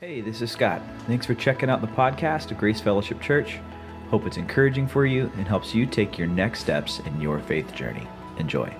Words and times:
Hey, 0.00 0.20
this 0.20 0.42
is 0.42 0.52
Scott. 0.52 0.80
Thanks 1.08 1.26
for 1.26 1.34
checking 1.34 1.68
out 1.68 1.80
the 1.80 1.88
podcast 1.88 2.52
of 2.52 2.58
Grace 2.58 2.80
Fellowship 2.80 3.20
Church. 3.20 3.58
Hope 4.10 4.28
it's 4.28 4.36
encouraging 4.36 4.86
for 4.86 5.04
you 5.04 5.28
and 5.36 5.48
helps 5.48 5.74
you 5.74 5.86
take 5.86 6.16
your 6.16 6.28
next 6.28 6.60
steps 6.60 7.00
in 7.00 7.20
your 7.20 7.40
faith 7.40 7.74
journey. 7.74 8.06
Enjoy. 8.38 8.72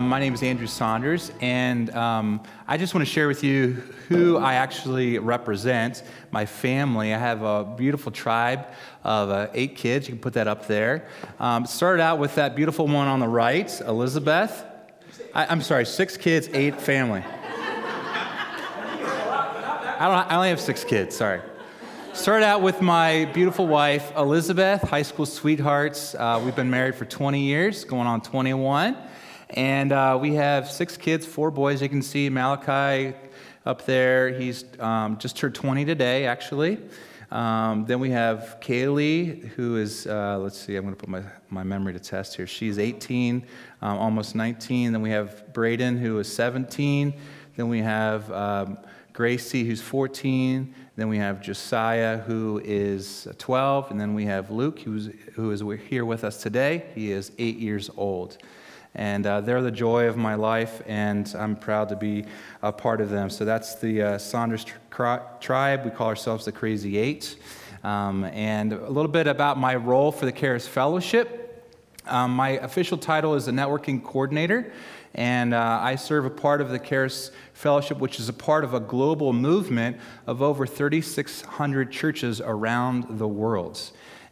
My 0.00 0.18
name 0.18 0.34
is 0.34 0.42
Andrew 0.42 0.66
Saunders, 0.66 1.30
and 1.40 1.94
um, 1.94 2.42
I 2.66 2.76
just 2.76 2.92
want 2.92 3.06
to 3.06 3.12
share 3.12 3.28
with 3.28 3.44
you 3.44 3.74
who 4.08 4.36
I 4.36 4.54
actually 4.54 5.20
represent 5.20 6.02
my 6.32 6.44
family. 6.44 7.14
I 7.14 7.18
have 7.18 7.42
a 7.42 7.62
beautiful 7.62 8.10
tribe 8.10 8.66
of 9.04 9.30
uh, 9.30 9.46
eight 9.54 9.76
kids. 9.76 10.08
You 10.08 10.14
can 10.14 10.20
put 10.20 10.32
that 10.32 10.48
up 10.48 10.66
there. 10.66 11.06
Um, 11.38 11.66
started 11.66 12.02
out 12.02 12.18
with 12.18 12.34
that 12.34 12.56
beautiful 12.56 12.88
one 12.88 13.06
on 13.06 13.20
the 13.20 13.28
right, 13.28 13.80
Elizabeth. 13.82 14.64
I, 15.32 15.46
I'm 15.46 15.62
sorry, 15.62 15.86
six 15.86 16.16
kids, 16.16 16.48
eight 16.52 16.80
family. 16.80 17.22
I, 19.98 20.08
don't, 20.08 20.32
I 20.32 20.36
only 20.36 20.48
have 20.48 20.60
six 20.60 20.82
kids, 20.82 21.16
sorry. 21.16 21.40
Started 22.14 22.44
out 22.44 22.62
with 22.62 22.82
my 22.82 23.26
beautiful 23.26 23.68
wife, 23.68 24.12
Elizabeth, 24.16 24.82
high 24.82 25.02
school 25.02 25.24
sweethearts. 25.24 26.16
Uh, 26.16 26.40
we've 26.44 26.56
been 26.56 26.70
married 26.70 26.96
for 26.96 27.04
20 27.04 27.40
years, 27.40 27.84
going 27.84 28.08
on 28.08 28.20
21. 28.20 28.96
And 29.50 29.92
uh, 29.92 30.18
we 30.20 30.34
have 30.34 30.68
six 30.68 30.96
kids, 30.96 31.26
four 31.26 31.52
boys. 31.52 31.80
You 31.80 31.88
can 31.88 32.02
see 32.02 32.28
Malachi 32.28 33.16
up 33.64 33.86
there. 33.86 34.30
He's 34.30 34.64
um, 34.80 35.16
just 35.18 35.36
turned 35.36 35.54
20 35.54 35.84
today, 35.84 36.26
actually. 36.26 36.78
Um, 37.30 37.84
then 37.86 38.00
we 38.00 38.10
have 38.10 38.58
Kaylee, 38.60 39.46
who 39.50 39.76
is, 39.76 40.08
uh, 40.08 40.38
let's 40.38 40.58
see, 40.58 40.74
I'm 40.74 40.82
going 40.82 40.94
to 40.94 41.00
put 41.00 41.08
my, 41.08 41.22
my 41.50 41.62
memory 41.62 41.92
to 41.92 42.00
test 42.00 42.34
here. 42.34 42.48
She's 42.48 42.80
18, 42.80 43.46
um, 43.80 43.98
almost 43.98 44.34
19. 44.34 44.90
Then 44.92 45.02
we 45.02 45.10
have 45.10 45.52
Braden, 45.52 45.98
who 45.98 46.18
is 46.18 46.32
17. 46.32 47.14
Then 47.56 47.68
we 47.68 47.78
have 47.78 48.30
um, 48.32 48.78
Gracie, 49.14 49.62
who's 49.62 49.80
14. 49.80 50.74
Then 50.96 51.08
we 51.08 51.18
have 51.18 51.40
Josiah, 51.40 52.18
who 52.18 52.60
is 52.64 53.28
12. 53.38 53.92
And 53.92 54.00
then 54.00 54.12
we 54.12 54.24
have 54.24 54.50
Luke, 54.50 54.80
who's, 54.80 55.08
who 55.34 55.52
is 55.52 55.62
here 55.88 56.04
with 56.04 56.24
us 56.24 56.42
today. 56.42 56.86
He 56.96 57.12
is 57.12 57.30
eight 57.38 57.56
years 57.56 57.90
old. 57.96 58.38
And 58.92 59.24
uh, 59.24 59.40
they're 59.40 59.62
the 59.62 59.70
joy 59.70 60.06
of 60.08 60.16
my 60.16 60.34
life, 60.34 60.82
and 60.86 61.32
I'm 61.38 61.54
proud 61.54 61.88
to 61.90 61.96
be 61.96 62.24
a 62.60 62.72
part 62.72 63.00
of 63.00 63.08
them. 63.08 63.30
So 63.30 63.44
that's 63.44 63.76
the 63.76 64.02
uh, 64.02 64.18
Saunders 64.18 64.66
tri- 64.90 65.22
tribe. 65.40 65.84
We 65.84 65.92
call 65.92 66.08
ourselves 66.08 66.44
the 66.44 66.52
Crazy 66.52 66.98
Eight. 66.98 67.36
Um, 67.84 68.24
and 68.24 68.72
a 68.72 68.90
little 68.90 69.10
bit 69.10 69.28
about 69.28 69.58
my 69.58 69.76
role 69.76 70.10
for 70.10 70.26
the 70.26 70.32
Charis 70.32 70.66
Fellowship. 70.66 71.40
Um, 72.06 72.32
my 72.32 72.50
official 72.50 72.98
title 72.98 73.34
is 73.34 73.46
a 73.46 73.52
networking 73.52 74.02
coordinator, 74.02 74.72
and 75.14 75.54
uh, 75.54 75.78
I 75.80 75.94
serve 75.94 76.24
a 76.24 76.30
part 76.30 76.60
of 76.60 76.70
the 76.70 76.78
Charis 76.78 77.30
Fellowship, 77.52 77.98
which 77.98 78.18
is 78.18 78.28
a 78.28 78.32
part 78.32 78.64
of 78.64 78.74
a 78.74 78.80
global 78.80 79.32
movement 79.32 79.98
of 80.26 80.42
over 80.42 80.66
3,600 80.66 81.92
churches 81.92 82.40
around 82.40 83.18
the 83.18 83.28
world. 83.28 83.80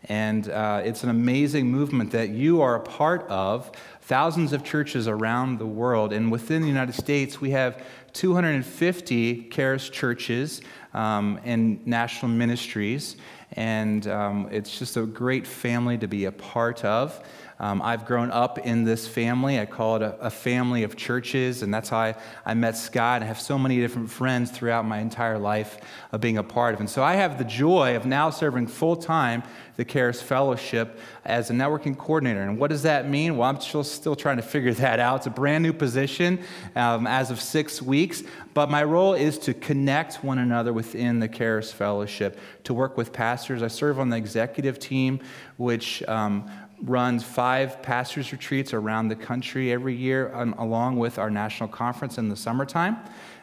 And 0.08 0.48
uh, 0.48 0.82
it's 0.84 1.04
an 1.04 1.10
amazing 1.10 1.70
movement 1.70 2.10
that 2.10 2.30
you 2.30 2.60
are 2.60 2.74
a 2.74 2.80
part 2.80 3.22
of. 3.28 3.70
Thousands 4.00 4.52
of 4.52 4.64
churches 4.64 5.06
around 5.06 5.60
the 5.60 5.66
world. 5.66 6.12
And 6.12 6.32
within 6.32 6.62
the 6.62 6.68
United 6.68 6.94
States, 6.94 7.40
we 7.40 7.50
have 7.50 7.84
250 8.12 9.48
Charis 9.50 9.88
churches 9.88 10.60
um, 10.92 11.38
and 11.44 11.86
national 11.86 12.32
ministries. 12.32 13.16
And 13.52 14.08
um, 14.08 14.48
it's 14.50 14.76
just 14.76 14.96
a 14.96 15.02
great 15.02 15.46
family 15.46 15.96
to 15.98 16.08
be 16.08 16.24
a 16.24 16.32
part 16.32 16.84
of. 16.84 17.22
Um, 17.62 17.80
I've 17.80 18.04
grown 18.04 18.32
up 18.32 18.58
in 18.58 18.82
this 18.82 19.06
family. 19.06 19.60
I 19.60 19.66
call 19.66 19.94
it 19.94 20.02
a, 20.02 20.18
a, 20.18 20.30
family 20.30 20.82
of 20.82 20.96
churches, 20.96 21.62
and 21.62 21.72
that's 21.72 21.90
how 21.90 21.98
I, 21.98 22.16
I 22.44 22.54
met 22.54 22.76
Scott. 22.76 23.22
I 23.22 23.26
have 23.26 23.40
so 23.40 23.56
many 23.56 23.78
different 23.78 24.10
friends 24.10 24.50
throughout 24.50 24.84
my 24.84 24.98
entire 24.98 25.38
life 25.38 25.78
of 26.10 26.20
being 26.20 26.38
a 26.38 26.42
part 26.42 26.74
of. 26.74 26.80
And 26.80 26.90
so 26.90 27.04
I 27.04 27.14
have 27.14 27.38
the 27.38 27.44
joy 27.44 27.94
of 27.94 28.04
now 28.04 28.30
serving 28.30 28.66
full 28.66 28.96
time 28.96 29.44
the 29.76 29.84
Charis 29.84 30.20
Fellowship 30.20 30.98
as 31.24 31.50
a 31.50 31.52
networking 31.52 31.96
coordinator. 31.96 32.42
And 32.42 32.58
what 32.58 32.68
does 32.68 32.82
that 32.82 33.08
mean? 33.08 33.36
Well, 33.36 33.48
I'm 33.48 33.60
still, 33.60 33.84
still 33.84 34.16
trying 34.16 34.36
to 34.36 34.42
figure 34.42 34.74
that 34.74 34.98
out. 34.98 35.18
It's 35.18 35.26
a 35.28 35.30
brand 35.30 35.62
new 35.62 35.72
position 35.72 36.40
um, 36.76 37.06
as 37.06 37.30
of 37.30 37.40
six 37.40 37.80
weeks, 37.80 38.22
but 38.54 38.70
my 38.70 38.82
role 38.84 39.14
is 39.14 39.38
to 39.38 39.54
connect 39.54 40.22
one 40.24 40.38
another 40.38 40.72
within 40.72 41.20
the 41.20 41.28
Charis 41.28 41.72
Fellowship, 41.72 42.38
to 42.64 42.74
work 42.74 42.96
with 42.96 43.12
pastors. 43.12 43.62
I 43.62 43.68
serve 43.68 43.98
on 43.98 44.10
the 44.10 44.16
executive 44.16 44.78
team, 44.78 45.20
which 45.56 46.02
um, 46.08 46.50
runs 46.82 47.22
five 47.22 47.80
pastors' 47.82 48.32
retreats 48.32 48.74
around 48.74 49.08
the 49.08 49.16
country 49.16 49.72
every 49.72 49.94
year, 49.94 50.34
um, 50.34 50.54
along 50.58 50.96
with 50.96 51.18
our 51.18 51.30
national 51.30 51.68
conference 51.68 52.18
in 52.18 52.28
the 52.28 52.36
summertime. 52.36 52.96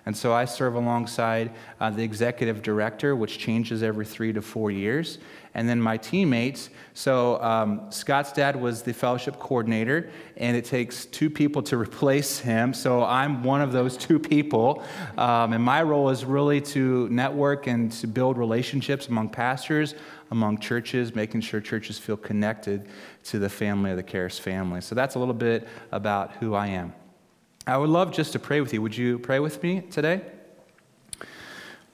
And 0.06 0.16
so 0.16 0.34
I 0.34 0.46
serve 0.46 0.76
alongside 0.76 1.52
uh, 1.80 1.90
the 1.90 2.04
executive 2.04 2.62
director, 2.62 3.16
which 3.16 3.38
changes 3.38 3.84
every 3.84 4.06
three 4.06 4.34
to 4.34 4.42
four 4.42 4.72
years, 4.72 5.20
and 5.54 5.68
then 5.68 5.82
my 5.82 5.98
teammates. 5.98 6.70
So 6.94 7.42
um, 7.44 7.92
Scott's 7.92 8.32
dad 8.32 8.56
was 8.56 8.82
the 8.82 8.94
fellowship 8.94 9.38
coordinator, 9.40 10.10
and 10.38 10.56
it 10.56 10.66
takes 10.66 11.06
two 11.06 11.30
people 11.30 11.62
to 11.64 11.78
replace 11.86 12.40
him. 12.40 12.74
So 12.74 13.04
I'm 13.04 13.44
one 13.44 13.62
of 13.62 13.72
those 13.72 13.98
two 13.98 14.20
people. 14.20 14.84
Um, 15.18 15.54
and 15.54 15.64
my 15.64 15.84
role 15.84 16.10
is 16.10 16.26
really 16.26 16.62
to 16.62 17.08
network 17.10 17.68
and 17.68 17.92
to 17.94 18.08
build 18.08 18.38
relationships 18.38 19.08
among 19.08 19.30
pastors, 19.30 19.96
among 20.32 20.60
churches, 20.60 21.16
making 21.16 21.42
sure 21.42 21.60
churches 21.60 21.98
feel 21.98 22.18
connected 22.18 22.88
to 23.24 23.40
the 23.40 23.50
family 23.50 23.92
of 23.92 23.98
the 23.98 24.04
Charis 24.04 24.38
family. 24.38 24.82
So 24.82 24.96
that's 24.96 25.16
a 25.16 25.20
little 25.20 25.34
bit 25.34 25.68
about 25.92 26.34
who 26.34 26.54
I 26.54 26.68
am. 26.68 26.94
I 27.66 27.78
would 27.78 27.90
love 27.90 28.12
just 28.12 28.32
to 28.34 28.40
pray 28.40 28.62
with 28.62 28.74
you. 28.74 28.82
Would 28.82 28.98
you 28.98 29.20
pray 29.20 29.40
with 29.40 29.62
me 29.62 29.82
today? 29.82 30.22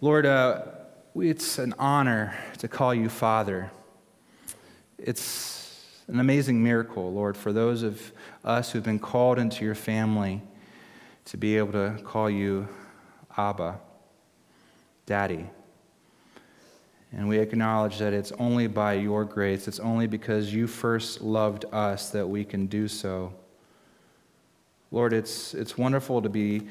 Lord, 0.01 0.25
uh, 0.25 0.63
it's 1.16 1.57
an 1.57 1.73
honor 1.79 2.35
to 2.59 2.68
call 2.68 2.94
you 2.94 3.09
Father. 3.09 3.72
It's 4.97 6.02
an 6.07 6.19
amazing 6.19 6.62
miracle, 6.62 7.12
Lord, 7.13 7.35
for 7.35 7.52
those 7.52 7.84
of 7.84 8.12
us 8.44 8.72
who've 8.72 8.84
been 8.84 9.00
called 9.00 9.40
into 9.40 9.66
your 9.66 9.75
family 9.75 10.41
to 11.25 11.38
be 11.38 11.57
able 11.57 11.72
to 11.72 12.02
call 12.03 12.29
you 12.29 12.67
Abba, 13.38 13.79
Daddy. 15.06 15.50
And 17.18 17.30
we 17.30 17.40
acknowledge 17.40 17.98
that 18.00 18.12
it's 18.12 18.34
only 18.34 18.68
by 18.68 18.96
your 18.96 19.24
grace, 19.24 19.70
it's 19.70 19.80
only 19.80 20.06
because 20.06 20.53
you 20.53 20.68
first 20.68 21.22
loved 21.22 21.64
us 21.72 22.09
that 22.09 22.28
we 22.28 22.44
can 22.44 22.68
do 22.68 22.90
so. 22.90 23.31
Lord, 24.92 25.14
it's, 25.14 25.53
it's 25.53 25.78
wonderful 25.78 26.22
to 26.22 26.28
be 26.28 26.68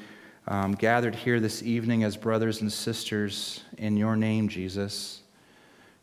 um, 0.47 0.73
gathered 0.73 1.15
here 1.15 1.39
this 1.39 1.63
evening 1.63 2.03
as 2.03 2.15
brothers 2.15 2.61
and 2.61 2.71
sisters 2.71 3.63
in 3.79 3.97
your 3.97 4.15
name, 4.15 4.47
Jesus, 4.47 5.23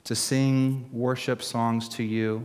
to 0.04 0.16
sing 0.16 0.88
worship 0.92 1.40
songs 1.40 1.88
to 1.90 2.02
you. 2.02 2.44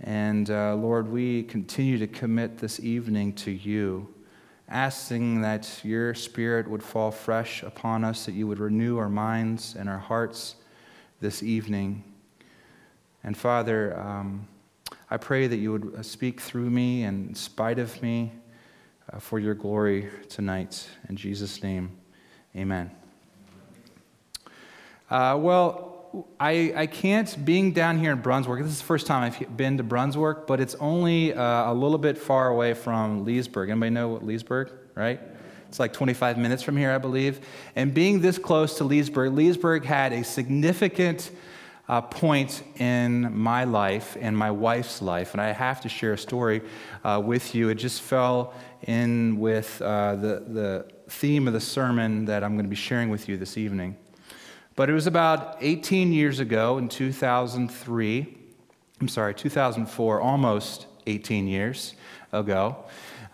And 0.00 0.48
uh, 0.48 0.76
Lord, 0.76 1.10
we 1.10 1.42
continue 1.42 1.98
to 1.98 2.06
commit 2.06 2.58
this 2.58 2.78
evening 2.78 3.32
to 3.32 3.50
you, 3.50 4.14
asking 4.68 5.40
that 5.40 5.80
your 5.82 6.14
spirit 6.14 6.70
would 6.70 6.84
fall 6.84 7.10
fresh 7.10 7.64
upon 7.64 8.04
us, 8.04 8.26
that 8.26 8.34
you 8.34 8.46
would 8.46 8.60
renew 8.60 8.96
our 8.98 9.08
minds 9.08 9.74
and 9.76 9.88
our 9.88 9.98
hearts 9.98 10.54
this 11.20 11.42
evening. 11.42 12.04
And 13.24 13.36
Father, 13.36 13.98
um, 13.98 14.46
I 15.10 15.16
pray 15.16 15.46
that 15.46 15.56
you 15.56 15.72
would 15.72 15.94
uh, 15.96 16.02
speak 16.02 16.40
through 16.40 16.70
me 16.70 17.02
and 17.02 17.30
in 17.30 17.34
spite 17.34 17.78
of 17.78 18.00
me 18.02 18.32
uh, 19.12 19.18
for 19.18 19.38
your 19.38 19.54
glory 19.54 20.08
tonight. 20.28 20.88
In 21.08 21.16
Jesus' 21.16 21.62
name, 21.62 21.90
amen. 22.54 22.90
Uh, 25.10 25.36
well, 25.40 26.28
I, 26.38 26.72
I 26.76 26.86
can't, 26.86 27.44
being 27.44 27.72
down 27.72 27.98
here 27.98 28.12
in 28.12 28.20
Brunswick, 28.20 28.62
this 28.62 28.72
is 28.72 28.78
the 28.78 28.84
first 28.84 29.06
time 29.06 29.22
I've 29.24 29.56
been 29.56 29.76
to 29.78 29.82
Brunswick, 29.82 30.46
but 30.46 30.60
it's 30.60 30.74
only 30.76 31.34
uh, 31.34 31.72
a 31.72 31.74
little 31.74 31.98
bit 31.98 32.16
far 32.16 32.48
away 32.48 32.74
from 32.74 33.24
Leesburg. 33.24 33.70
Anybody 33.70 33.90
know 33.90 34.08
what 34.08 34.24
Leesburg, 34.24 34.70
right? 34.94 35.20
It's 35.68 35.78
like 35.78 35.92
25 35.92 36.38
minutes 36.38 36.62
from 36.62 36.76
here, 36.76 36.90
I 36.90 36.98
believe. 36.98 37.40
And 37.76 37.92
being 37.92 38.20
this 38.20 38.38
close 38.38 38.78
to 38.78 38.84
Leesburg, 38.84 39.34
Leesburg 39.34 39.84
had 39.84 40.12
a 40.12 40.24
significant 40.24 41.30
uh, 41.88 42.00
point 42.00 42.62
in 42.76 43.36
my 43.36 43.64
life 43.64 44.16
and 44.20 44.36
my 44.36 44.50
wife's 44.50 45.02
life. 45.02 45.32
And 45.32 45.40
I 45.40 45.52
have 45.52 45.80
to 45.82 45.88
share 45.88 46.14
a 46.14 46.18
story 46.18 46.62
uh, 47.04 47.20
with 47.24 47.54
you. 47.54 47.68
It 47.68 47.76
just 47.76 48.02
fell 48.02 48.54
in 48.82 49.38
with 49.38 49.80
uh, 49.82 50.16
the, 50.16 50.44
the 50.46 50.86
theme 51.08 51.46
of 51.46 51.54
the 51.54 51.60
sermon 51.60 52.24
that 52.26 52.42
I'm 52.42 52.54
going 52.54 52.64
to 52.64 52.70
be 52.70 52.76
sharing 52.76 53.10
with 53.10 53.28
you 53.28 53.36
this 53.36 53.56
evening. 53.56 53.96
But 54.74 54.88
it 54.88 54.92
was 54.92 55.06
about 55.06 55.56
18 55.60 56.12
years 56.12 56.40
ago 56.40 56.78
in 56.78 56.88
2003, 56.88 58.38
I'm 59.00 59.08
sorry, 59.08 59.34
2004, 59.34 60.20
almost 60.20 60.86
18 61.06 61.48
years 61.48 61.94
ago 62.32 62.84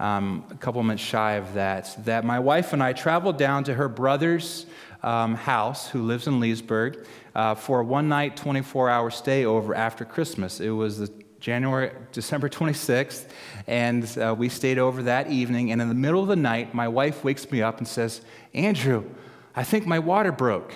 um, 0.05 0.45
a 0.51 0.55
couple 0.57 0.83
months 0.83 1.03
shy 1.03 1.33
of 1.33 1.55
that, 1.55 1.97
that 2.05 2.27
my 2.27 2.39
wife 2.39 2.75
and 2.75 2.83
I 2.83 2.93
traveled 2.93 3.39
down 3.39 3.65
to 3.65 3.75
her 3.75 3.89
brother's 3.89 4.67
um, 5.03 5.35
house, 5.35 5.89
who 5.89 6.03
lives 6.03 6.27
in 6.27 6.41
Leesburg, 6.41 7.07
uh, 7.35 7.55
for 7.55 7.81
a 7.81 7.85
one 7.85 8.07
night, 8.07 8.37
24 8.37 8.91
hour 8.91 9.11
stay 9.11 9.47
over 9.47 9.75
after 9.75 10.05
Christmas. 10.05 10.61
It 10.61 10.69
was 10.69 10.99
the 10.99 11.11
January, 11.41 11.91
December 12.13 12.51
26th, 12.51 13.29
and 13.67 14.19
uh, 14.19 14.35
we 14.37 14.51
stayed 14.51 14.79
over 14.79 15.05
that 15.05 15.31
evening. 15.31 15.73
And 15.73 15.81
in 15.81 15.89
the 15.89 15.95
middle 15.95 16.21
of 16.21 16.29
the 16.29 16.37
night, 16.37 16.75
my 16.75 16.89
wife 16.89 17.25
wakes 17.25 17.51
me 17.51 17.63
up 17.63 17.79
and 17.79 17.89
says, 17.89 18.21
Andrew, 18.53 19.05
I 19.57 19.65
think 19.65 19.87
my 19.87 20.01
water 20.01 20.33
broke. 20.33 20.75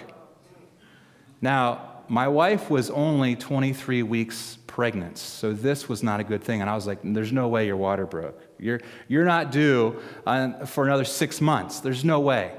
Now, 1.42 2.02
my 2.08 2.28
wife 2.28 2.70
was 2.70 2.88
only 2.88 3.36
23 3.36 4.02
weeks 4.04 4.56
pregnant, 4.78 5.18
so 5.18 5.52
this 5.52 5.88
was 5.88 6.04
not 6.04 6.20
a 6.20 6.22
good 6.22 6.40
thing. 6.40 6.60
And 6.60 6.70
I 6.70 6.76
was 6.76 6.86
like, 6.86 7.00
there's 7.02 7.32
no 7.32 7.48
way 7.48 7.66
your 7.66 7.76
water 7.76 8.06
broke. 8.06 8.40
You're, 8.60 8.80
you're 9.08 9.24
not 9.24 9.50
due 9.50 10.00
on, 10.24 10.66
for 10.66 10.86
another 10.86 11.04
six 11.04 11.40
months. 11.40 11.80
There's 11.80 12.04
no 12.04 12.20
way. 12.20 12.52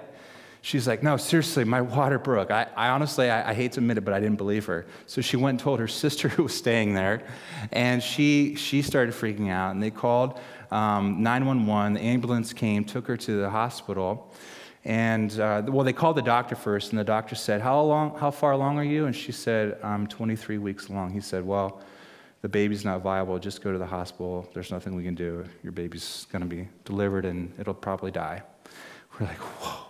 She's 0.62 0.86
like, 0.86 1.02
no, 1.02 1.16
seriously, 1.16 1.64
my 1.64 1.80
water 1.80 2.20
broke. 2.20 2.52
I, 2.52 2.68
I 2.76 2.90
honestly, 2.90 3.30
I, 3.30 3.52
I, 3.52 3.54
hate 3.54 3.72
to 3.72 3.80
admit 3.80 4.00
it, 4.00 4.02
but 4.02 4.14
I 4.14 4.20
didn't 4.20 4.36
believe 4.36 4.66
her. 4.66 4.86
So 5.06 5.22
she 5.22 5.38
went 5.38 5.52
and 5.52 5.60
told 5.62 5.80
her 5.80 5.88
sister 6.04 6.28
who 6.28 6.44
was 6.44 6.54
staying 6.54 6.94
there, 6.94 7.26
and 7.72 8.04
she, 8.04 8.56
she 8.56 8.82
started 8.82 9.16
freaking 9.16 9.50
out. 9.50 9.72
And 9.72 9.82
they 9.82 9.90
called 9.90 10.42
um, 10.72 11.24
911. 11.24 11.94
The 11.94 12.02
ambulance 12.02 12.52
came, 12.52 12.84
took 12.84 13.08
her 13.08 13.16
to 13.16 13.40
the 13.40 13.50
hospital. 13.50 14.34
And, 14.84 15.40
uh, 15.40 15.64
well, 15.68 15.86
they 15.86 15.94
called 15.94 16.18
the 16.18 16.22
doctor 16.22 16.58
first, 16.58 16.92
and 16.92 17.00
the 17.00 17.06
doctor 17.06 17.36
said, 17.36 17.62
how, 17.62 17.80
long, 17.80 18.18
how 18.18 18.30
far 18.30 18.52
along 18.52 18.78
are 18.78 18.84
you? 18.84 19.06
And 19.06 19.16
she 19.16 19.32
said, 19.32 19.78
I'm 19.82 20.06
23 20.06 20.58
weeks 20.58 20.90
along. 20.90 21.14
He 21.14 21.22
said, 21.22 21.46
well, 21.46 21.82
the 22.42 22.50
baby's 22.50 22.86
not 22.86 23.02
viable. 23.02 23.38
Just 23.40 23.62
go 23.62 23.72
to 23.72 23.78
the 23.78 23.86
hospital. 23.86 24.50
There's 24.54 24.72
nothing 24.72 24.96
we 24.96 25.04
can 25.04 25.16
do. 25.16 25.46
Your 25.64 25.72
baby's 25.72 26.26
going 26.32 26.42
to 26.42 26.48
be 26.48 26.68
delivered, 26.86 27.26
and 27.26 27.54
it'll 27.60 27.74
probably 27.74 28.12
die. 28.12 28.44
We're 29.20 29.28
like, 29.28 29.38
whoa. 29.38 29.86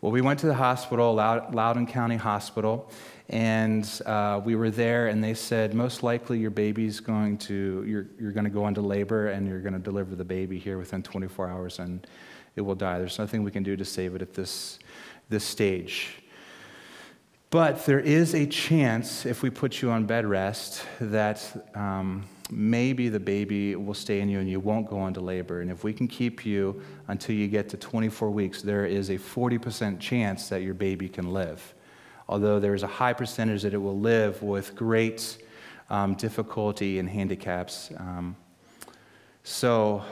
Well, 0.00 0.12
we 0.12 0.20
went 0.20 0.40
to 0.40 0.46
the 0.46 0.54
hospital, 0.54 1.14
Loudoun 1.14 1.86
County 1.86 2.16
Hospital, 2.16 2.90
and 3.28 3.88
uh, 4.04 4.40
we 4.44 4.54
were 4.54 4.70
there, 4.70 5.08
and 5.08 5.22
they 5.22 5.34
said, 5.34 5.74
most 5.74 6.02
likely 6.02 6.38
your 6.38 6.50
baby's 6.50 7.00
going 7.00 7.38
to, 7.38 7.84
you're, 7.86 8.06
you're 8.20 8.32
going 8.32 8.44
to 8.44 8.50
go 8.50 8.68
into 8.68 8.82
labor, 8.82 9.28
and 9.28 9.48
you're 9.48 9.60
going 9.60 9.72
to 9.72 9.78
deliver 9.78 10.14
the 10.14 10.24
baby 10.24 10.58
here 10.58 10.78
within 10.78 11.02
24 11.02 11.48
hours, 11.48 11.78
and 11.78 12.06
it 12.56 12.60
will 12.60 12.74
die. 12.74 12.98
There's 12.98 13.18
nothing 13.18 13.42
we 13.42 13.50
can 13.50 13.62
do 13.62 13.76
to 13.76 13.84
save 13.84 14.14
it 14.14 14.22
at 14.22 14.34
this, 14.34 14.78
this 15.28 15.44
stage. 15.44 16.22
But 17.56 17.86
there 17.86 18.00
is 18.00 18.34
a 18.34 18.44
chance, 18.44 19.24
if 19.24 19.42
we 19.42 19.48
put 19.48 19.80
you 19.80 19.90
on 19.90 20.04
bed 20.04 20.26
rest, 20.26 20.84
that 21.00 21.42
um, 21.74 22.26
maybe 22.50 23.08
the 23.08 23.18
baby 23.18 23.74
will 23.76 23.94
stay 23.94 24.20
in 24.20 24.28
you 24.28 24.40
and 24.40 24.46
you 24.46 24.60
won't 24.60 24.90
go 24.90 25.06
into 25.06 25.22
labor. 25.22 25.62
And 25.62 25.70
if 25.70 25.82
we 25.82 25.94
can 25.94 26.06
keep 26.06 26.44
you 26.44 26.82
until 27.08 27.34
you 27.34 27.48
get 27.48 27.70
to 27.70 27.78
24 27.78 28.30
weeks, 28.30 28.60
there 28.60 28.84
is 28.84 29.08
a 29.08 29.16
40% 29.16 29.98
chance 29.98 30.50
that 30.50 30.60
your 30.60 30.74
baby 30.74 31.08
can 31.08 31.32
live. 31.32 31.72
Although 32.28 32.60
there 32.60 32.74
is 32.74 32.82
a 32.82 32.86
high 32.86 33.14
percentage 33.14 33.62
that 33.62 33.72
it 33.72 33.78
will 33.78 33.98
live 33.98 34.42
with 34.42 34.76
great 34.76 35.38
um, 35.88 36.12
difficulty 36.12 36.98
and 36.98 37.08
handicaps. 37.08 37.90
Um, 37.96 38.36
so 39.44 40.04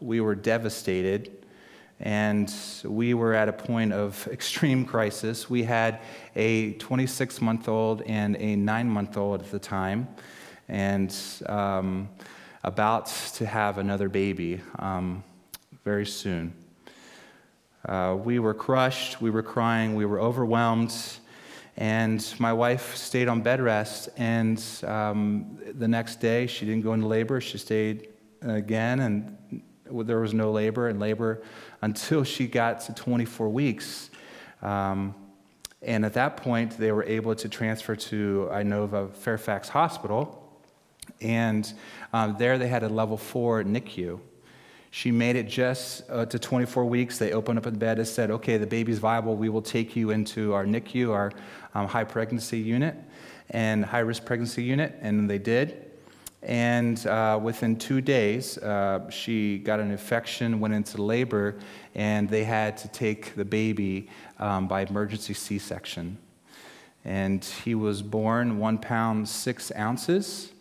we 0.00 0.20
were 0.20 0.36
devastated 0.36 1.41
and 2.02 2.52
we 2.84 3.14
were 3.14 3.32
at 3.32 3.48
a 3.48 3.52
point 3.52 3.92
of 3.92 4.28
extreme 4.32 4.84
crisis. 4.84 5.48
We 5.48 5.62
had 5.62 6.00
a 6.34 6.72
26 6.74 7.40
month 7.40 7.68
old 7.68 8.02
and 8.02 8.36
a 8.36 8.56
nine 8.56 8.88
month 8.88 9.16
old 9.16 9.42
at 9.42 9.50
the 9.50 9.58
time 9.58 10.08
and 10.68 11.14
um, 11.46 12.08
about 12.64 13.06
to 13.34 13.46
have 13.46 13.78
another 13.78 14.08
baby 14.08 14.60
um, 14.78 15.22
very 15.84 16.06
soon. 16.06 16.52
Uh, 17.84 18.16
we 18.22 18.38
were 18.38 18.54
crushed, 18.54 19.20
we 19.20 19.30
were 19.30 19.42
crying, 19.42 19.94
we 19.94 20.04
were 20.04 20.20
overwhelmed, 20.20 20.94
and 21.76 22.34
my 22.38 22.52
wife 22.52 22.96
stayed 22.96 23.28
on 23.28 23.42
bed 23.42 23.60
rest. 23.60 24.08
And 24.16 24.62
um, 24.84 25.58
the 25.74 25.88
next 25.88 26.20
day, 26.20 26.46
she 26.46 26.64
didn't 26.64 26.82
go 26.82 26.92
into 26.92 27.06
labor, 27.06 27.40
she 27.40 27.58
stayed 27.58 28.08
again, 28.40 29.00
and 29.00 29.62
there 30.04 30.20
was 30.20 30.34
no 30.34 30.50
labor 30.50 30.88
and 30.88 30.98
labor 30.98 31.42
until 31.80 32.24
she 32.24 32.46
got 32.46 32.80
to 32.82 32.94
24 32.94 33.48
weeks. 33.48 34.10
Um, 34.62 35.14
and 35.82 36.04
at 36.04 36.14
that 36.14 36.36
point, 36.36 36.78
they 36.78 36.92
were 36.92 37.04
able 37.04 37.34
to 37.34 37.48
transfer 37.48 37.96
to 37.96 38.48
Inova 38.52 39.12
Fairfax 39.12 39.68
Hospital, 39.68 40.38
and 41.20 41.72
um, 42.12 42.36
there 42.38 42.56
they 42.58 42.68
had 42.68 42.84
a 42.84 42.88
level 42.88 43.16
four 43.16 43.64
NICU. 43.64 44.20
She 44.90 45.10
made 45.10 45.36
it 45.36 45.48
just 45.48 46.02
uh, 46.10 46.26
to 46.26 46.38
24 46.38 46.84
weeks. 46.84 47.18
They 47.18 47.32
opened 47.32 47.58
up 47.58 47.64
the 47.64 47.72
bed 47.72 47.98
and 47.98 48.06
said, 48.06 48.30
okay, 48.30 48.58
the 48.58 48.66
baby's 48.66 48.98
viable. 48.98 49.36
We 49.36 49.48
will 49.48 49.62
take 49.62 49.96
you 49.96 50.10
into 50.10 50.52
our 50.52 50.66
NICU, 50.66 51.10
our 51.10 51.32
um, 51.74 51.88
high 51.88 52.04
pregnancy 52.04 52.58
unit, 52.58 52.94
and 53.48 53.84
high 53.84 54.00
risk 54.00 54.26
pregnancy 54.26 54.62
unit. 54.62 54.94
And 55.00 55.30
they 55.30 55.38
did. 55.38 55.91
And 56.42 57.06
uh, 57.06 57.38
within 57.40 57.76
two 57.76 58.00
days, 58.00 58.58
uh, 58.58 59.08
she 59.10 59.58
got 59.58 59.78
an 59.78 59.92
infection, 59.92 60.58
went 60.58 60.74
into 60.74 61.00
labor, 61.00 61.56
and 61.94 62.28
they 62.28 62.42
had 62.42 62.76
to 62.78 62.88
take 62.88 63.36
the 63.36 63.44
baby 63.44 64.08
um, 64.40 64.66
by 64.66 64.82
emergency 64.82 65.34
C 65.34 65.58
section. 65.58 66.18
And 67.04 67.44
he 67.44 67.74
was 67.74 68.02
born 68.02 68.58
one 68.58 68.78
pound, 68.78 69.28
six 69.28 69.70
ounces. 69.76 70.52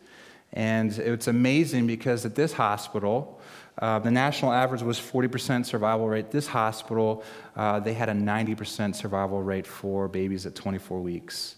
And 0.53 0.91
it's 0.97 1.27
amazing 1.27 1.87
because 1.87 2.25
at 2.25 2.35
this 2.35 2.53
hospital, 2.53 3.39
uh, 3.79 3.99
the 3.99 4.11
national 4.11 4.51
average 4.51 4.83
was 4.83 4.99
40% 4.99 5.65
survival 5.65 6.07
rate. 6.07 6.29
This 6.29 6.45
hospital, 6.45 7.23
uh, 7.55 7.79
they 7.79 7.93
had 7.93 8.09
a 8.09 8.13
90% 8.13 8.95
survival 8.95 9.41
rate 9.41 9.65
for 9.65 10.07
babies 10.07 10.45
at 10.45 10.53
24 10.55 10.99
weeks. 10.99 11.55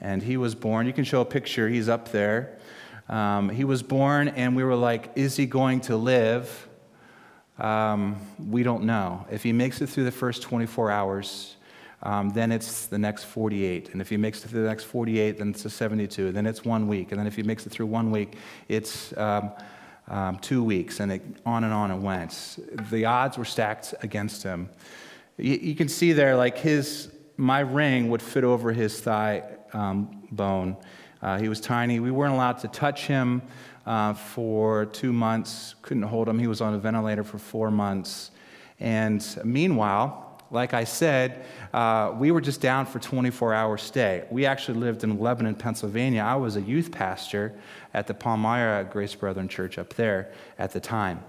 And 0.00 0.22
he 0.22 0.36
was 0.36 0.54
born, 0.54 0.86
you 0.86 0.92
can 0.92 1.04
show 1.04 1.22
a 1.22 1.24
picture, 1.24 1.68
he's 1.68 1.88
up 1.88 2.12
there. 2.12 2.58
Um, 3.08 3.48
he 3.48 3.64
was 3.64 3.82
born, 3.82 4.28
and 4.28 4.56
we 4.56 4.64
were 4.64 4.74
like, 4.74 5.12
is 5.16 5.36
he 5.36 5.46
going 5.46 5.80
to 5.82 5.96
live? 5.96 6.68
Um, 7.58 8.16
we 8.38 8.62
don't 8.62 8.84
know. 8.84 9.26
If 9.30 9.42
he 9.42 9.52
makes 9.52 9.80
it 9.80 9.88
through 9.88 10.04
the 10.04 10.12
first 10.12 10.42
24 10.42 10.90
hours, 10.90 11.56
um, 12.02 12.30
then 12.30 12.52
it's 12.52 12.86
the 12.86 12.98
next 12.98 13.24
48. 13.24 13.90
And 13.92 14.00
if 14.00 14.10
he 14.10 14.16
makes 14.16 14.44
it 14.44 14.48
through 14.48 14.62
the 14.62 14.68
next 14.68 14.84
48, 14.84 15.38
then 15.38 15.50
it's 15.50 15.64
a 15.64 15.70
72. 15.70 16.32
Then 16.32 16.46
it's 16.46 16.64
one 16.64 16.86
week. 16.86 17.12
And 17.12 17.18
then 17.18 17.26
if 17.26 17.36
he 17.36 17.42
makes 17.42 17.66
it 17.66 17.70
through 17.70 17.86
one 17.86 18.10
week, 18.10 18.36
it's 18.68 19.16
um, 19.16 19.52
um, 20.08 20.38
two 20.38 20.62
weeks. 20.62 21.00
And 21.00 21.12
it, 21.12 21.22
on 21.46 21.64
and 21.64 21.72
on 21.72 21.90
it 21.90 21.98
went. 21.98 22.58
The 22.90 23.06
odds 23.06 23.38
were 23.38 23.46
stacked 23.46 23.94
against 24.02 24.42
him. 24.42 24.68
You, 25.38 25.54
you 25.54 25.74
can 25.74 25.88
see 25.88 26.12
there, 26.12 26.36
like 26.36 26.58
his, 26.58 27.10
my 27.36 27.60
ring 27.60 28.10
would 28.10 28.22
fit 28.22 28.44
over 28.44 28.72
his 28.72 29.00
thigh 29.00 29.44
um, 29.72 30.26
bone. 30.30 30.76
Uh, 31.24 31.38
he 31.38 31.48
was 31.48 31.58
tiny. 31.58 32.00
We 32.00 32.10
weren't 32.10 32.34
allowed 32.34 32.58
to 32.58 32.68
touch 32.68 33.06
him 33.06 33.40
uh, 33.86 34.12
for 34.12 34.84
two 34.84 35.10
months, 35.10 35.74
couldn't 35.80 36.02
hold 36.02 36.28
him. 36.28 36.38
He 36.38 36.46
was 36.46 36.60
on 36.60 36.74
a 36.74 36.78
ventilator 36.78 37.24
for 37.24 37.38
four 37.38 37.70
months. 37.70 38.30
And 38.78 39.26
meanwhile, 39.42 40.42
like 40.50 40.74
I 40.74 40.84
said, 40.84 41.46
uh, 41.72 42.12
we 42.14 42.30
were 42.30 42.42
just 42.42 42.60
down 42.60 42.84
for 42.84 42.98
24 42.98 43.54
hour 43.54 43.78
stay. 43.78 44.26
We 44.30 44.44
actually 44.44 44.78
lived 44.78 45.02
in 45.02 45.18
Lebanon, 45.18 45.54
Pennsylvania. 45.54 46.20
I 46.20 46.34
was 46.34 46.56
a 46.56 46.60
youth 46.60 46.92
pastor 46.92 47.54
at 47.94 48.06
the 48.06 48.12
Palmyra 48.12 48.84
Grace 48.84 49.14
Brethren 49.14 49.48
Church 49.48 49.78
up 49.78 49.94
there 49.94 50.30
at 50.58 50.72
the 50.72 50.80
time. 50.80 51.24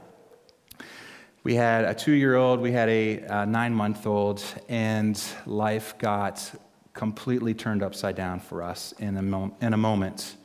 We 1.43 1.55
had 1.55 1.85
a 1.85 1.93
two 1.93 2.11
year 2.11 2.35
old, 2.35 2.59
we 2.59 2.73
had 2.73 2.89
a, 2.89 3.19
a 3.19 3.45
nine 3.45 3.73
month 3.73 4.05
old, 4.05 4.43
and 4.67 5.21
life 5.45 5.97
got 5.99 6.51
completely 6.95 7.53
turned 7.53 7.83
upside 7.83 8.15
down 8.15 8.39
for 8.39 8.63
us 8.63 8.93
in 8.97 9.17
a, 9.17 9.21
mo- 9.21 9.55
in 9.61 9.73
a 9.73 9.77
moment. 9.77 10.37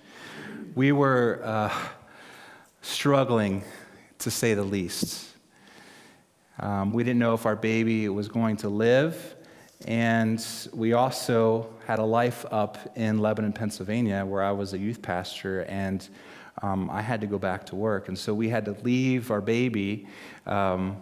We 0.75 0.93
were 0.93 1.41
uh, 1.43 1.73
struggling, 2.83 3.63
to 4.19 4.31
say 4.31 4.53
the 4.53 4.65
least. 4.65 5.29
Um, 6.59 6.93
we 6.93 7.05
didn't 7.05 7.21
know 7.21 7.33
if 7.33 7.47
our 7.47 7.57
baby 7.57 8.09
was 8.11 8.29
going 8.29 8.59
to 8.59 8.69
live. 8.69 9.37
And 9.87 10.45
we 10.75 10.93
also 10.93 11.73
had 11.87 12.01
a 12.01 12.05
life 12.05 12.45
up 12.51 12.77
in 12.97 13.19
Lebanon, 13.19 13.55
Pennsylvania, 13.55 14.27
where 14.27 14.43
I 14.43 14.51
was 14.51 14.75
a 14.75 14.79
youth 14.79 15.01
pastor, 15.01 15.63
and 15.63 16.07
um, 16.61 16.91
I 16.91 17.01
had 17.01 17.23
to 17.23 17.27
go 17.27 17.39
back 17.39 17.65
to 17.67 17.77
work. 17.77 18.09
And 18.09 18.19
so 18.19 18.35
we 18.35 18.51
had 18.51 18.67
to 18.67 18.73
leave 18.83 19.31
our 19.31 19.41
baby 19.41 20.07
um, 20.47 21.01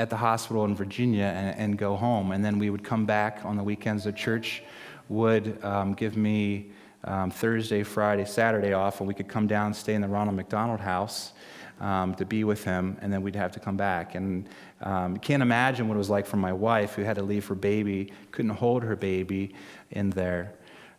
at 0.00 0.10
the 0.10 0.16
hospital 0.16 0.64
in 0.64 0.74
Virginia 0.74 1.24
and, 1.24 1.58
and, 1.58 1.78
go 1.78 1.94
home. 1.94 2.32
And 2.32 2.44
then 2.44 2.58
we 2.58 2.70
would 2.70 2.82
come 2.82 3.04
back 3.04 3.44
on 3.44 3.56
the 3.56 3.62
weekends. 3.62 4.04
The 4.04 4.12
church 4.12 4.62
would 5.08 5.62
um, 5.62 5.92
give 5.92 6.16
me 6.16 6.70
um, 7.04 7.30
Thursday, 7.30 7.82
Friday, 7.82 8.24
Saturday 8.24 8.72
off, 8.72 9.00
and 9.00 9.06
we 9.06 9.14
could 9.14 9.28
come 9.28 9.46
down 9.46 9.66
and 9.66 9.76
stay 9.76 9.94
in 9.94 10.00
the 10.00 10.08
Ronald 10.08 10.36
McDonald 10.36 10.80
House 10.80 11.32
um, 11.80 12.14
to 12.14 12.24
be 12.24 12.44
with 12.44 12.64
him, 12.64 12.96
and 13.00 13.12
then 13.12 13.22
we'd 13.22 13.36
have 13.36 13.52
to 13.52 13.60
come 13.60 13.76
back. 13.76 14.14
And 14.14 14.48
um, 14.80 15.16
can't 15.18 15.42
imagine 15.42 15.88
what 15.88 15.94
it 15.94 15.98
was 15.98 16.10
like 16.10 16.26
for 16.26 16.36
my 16.36 16.52
wife 16.52 16.94
who 16.94 17.02
had 17.02 17.16
to 17.16 17.22
leave 17.22 17.46
her 17.46 17.54
baby, 17.54 18.12
couldn't 18.32 18.52
hold 18.52 18.82
her 18.82 18.96
baby 18.96 19.54
in 19.90 20.10
there. 20.10 20.54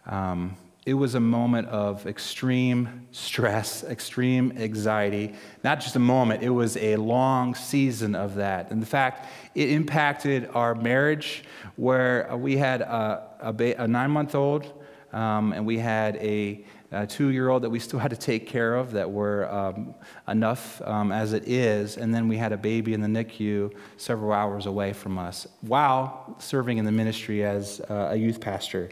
Um, 0.06 0.56
it 0.86 0.96
was 0.96 1.14
a 1.14 1.20
moment 1.20 1.68
of 1.68 2.08
extreme 2.08 3.08
stress, 3.12 3.84
extreme 3.84 4.52
anxiety. 4.58 5.34
Not 5.64 5.80
just 5.80 5.96
a 5.96 6.00
moment, 6.00 6.42
it 6.42 6.50
was 6.50 6.76
a 6.78 6.96
long 6.96 7.54
season 7.54 8.16
of 8.16 8.36
that. 8.36 8.72
In 8.72 8.84
fact, 8.84 9.30
it 9.54 9.70
impacted 9.70 10.50
our 10.54 10.74
marriage 10.74 11.44
where 11.76 12.36
we 12.36 12.58
had 12.58 12.82
a, 12.82 13.30
a, 13.42 13.54
ba- 13.54 13.84
a 13.84 13.88
nine 13.88 14.10
month 14.10 14.34
old 14.34 14.74
um, 15.14 15.54
and 15.54 15.66
we 15.66 15.78
had 15.78 16.16
a 16.18 16.66
a 16.92 17.08
two 17.08 17.30
year 17.30 17.50
old 17.50 17.64
that 17.64 17.70
we 17.70 17.80
still 17.80 18.00
had 18.00 18.12
to 18.12 18.18
take 18.18 18.46
care 18.46 18.76
of 18.76 18.92
that 18.92 19.10
were 19.10 19.50
um, 19.50 19.96
enough 20.28 20.82
um, 20.82 21.12
as 21.12 21.32
it 21.34 21.48
is. 21.48 21.98
And 21.98 22.14
then 22.14 22.28
we 22.28 22.38
had 22.38 22.52
a 22.52 22.58
baby 22.58 22.94
in 22.94 23.02
the 23.02 23.08
NICU 23.08 23.74
several 23.98 24.34
hours 24.34 24.66
away 24.66 24.92
from 24.92 25.18
us 25.18 25.48
while 25.62 26.36
serving 26.40 26.78
in 26.78 26.86
the 26.86 26.92
ministry 26.92 27.46
as 27.46 27.80
uh, 27.90 28.10
a 28.12 28.16
youth 28.16 28.42
pastor. 28.42 28.90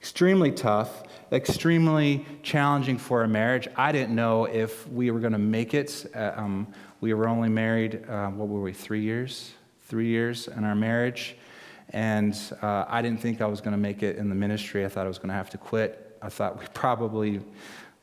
Extremely 0.00 0.50
tough, 0.50 1.02
extremely 1.32 2.24
challenging 2.42 2.98
for 2.98 3.24
a 3.24 3.28
marriage. 3.28 3.66
I 3.76 3.90
didn't 3.90 4.14
know 4.14 4.44
if 4.44 4.86
we 4.88 5.10
were 5.10 5.20
going 5.20 5.32
to 5.32 5.38
make 5.38 5.74
it. 5.74 6.06
Uh, 6.14 6.32
um, 6.36 6.66
we 7.00 7.14
were 7.14 7.28
only 7.28 7.48
married, 7.48 8.04
uh, 8.08 8.28
what 8.28 8.48
were 8.48 8.60
we, 8.60 8.72
three 8.72 9.02
years? 9.02 9.52
Three 9.88 10.08
years 10.08 10.46
in 10.48 10.64
our 10.64 10.76
marriage. 10.76 11.36
And 11.90 12.38
uh, 12.62 12.84
I 12.88 13.02
didn't 13.02 13.20
think 13.20 13.40
I 13.40 13.46
was 13.46 13.60
going 13.60 13.72
to 13.72 13.78
make 13.78 14.02
it 14.02 14.16
in 14.16 14.28
the 14.28 14.34
ministry. 14.34 14.84
I 14.84 14.88
thought 14.88 15.04
I 15.04 15.08
was 15.08 15.18
going 15.18 15.28
to 15.28 15.34
have 15.34 15.50
to 15.50 15.58
quit 15.58 16.12
I 16.22 16.28
thought 16.28 16.60
we 16.60 16.66
probably 16.74 17.40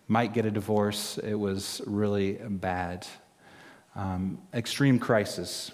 might 0.08 0.34
get 0.34 0.46
a 0.46 0.52
divorce. 0.52 1.18
It 1.18 1.36
was 1.36 1.82
really 1.86 2.34
bad. 2.34 3.08
Um, 3.96 4.40
extreme 4.54 5.00
crisis. 5.00 5.72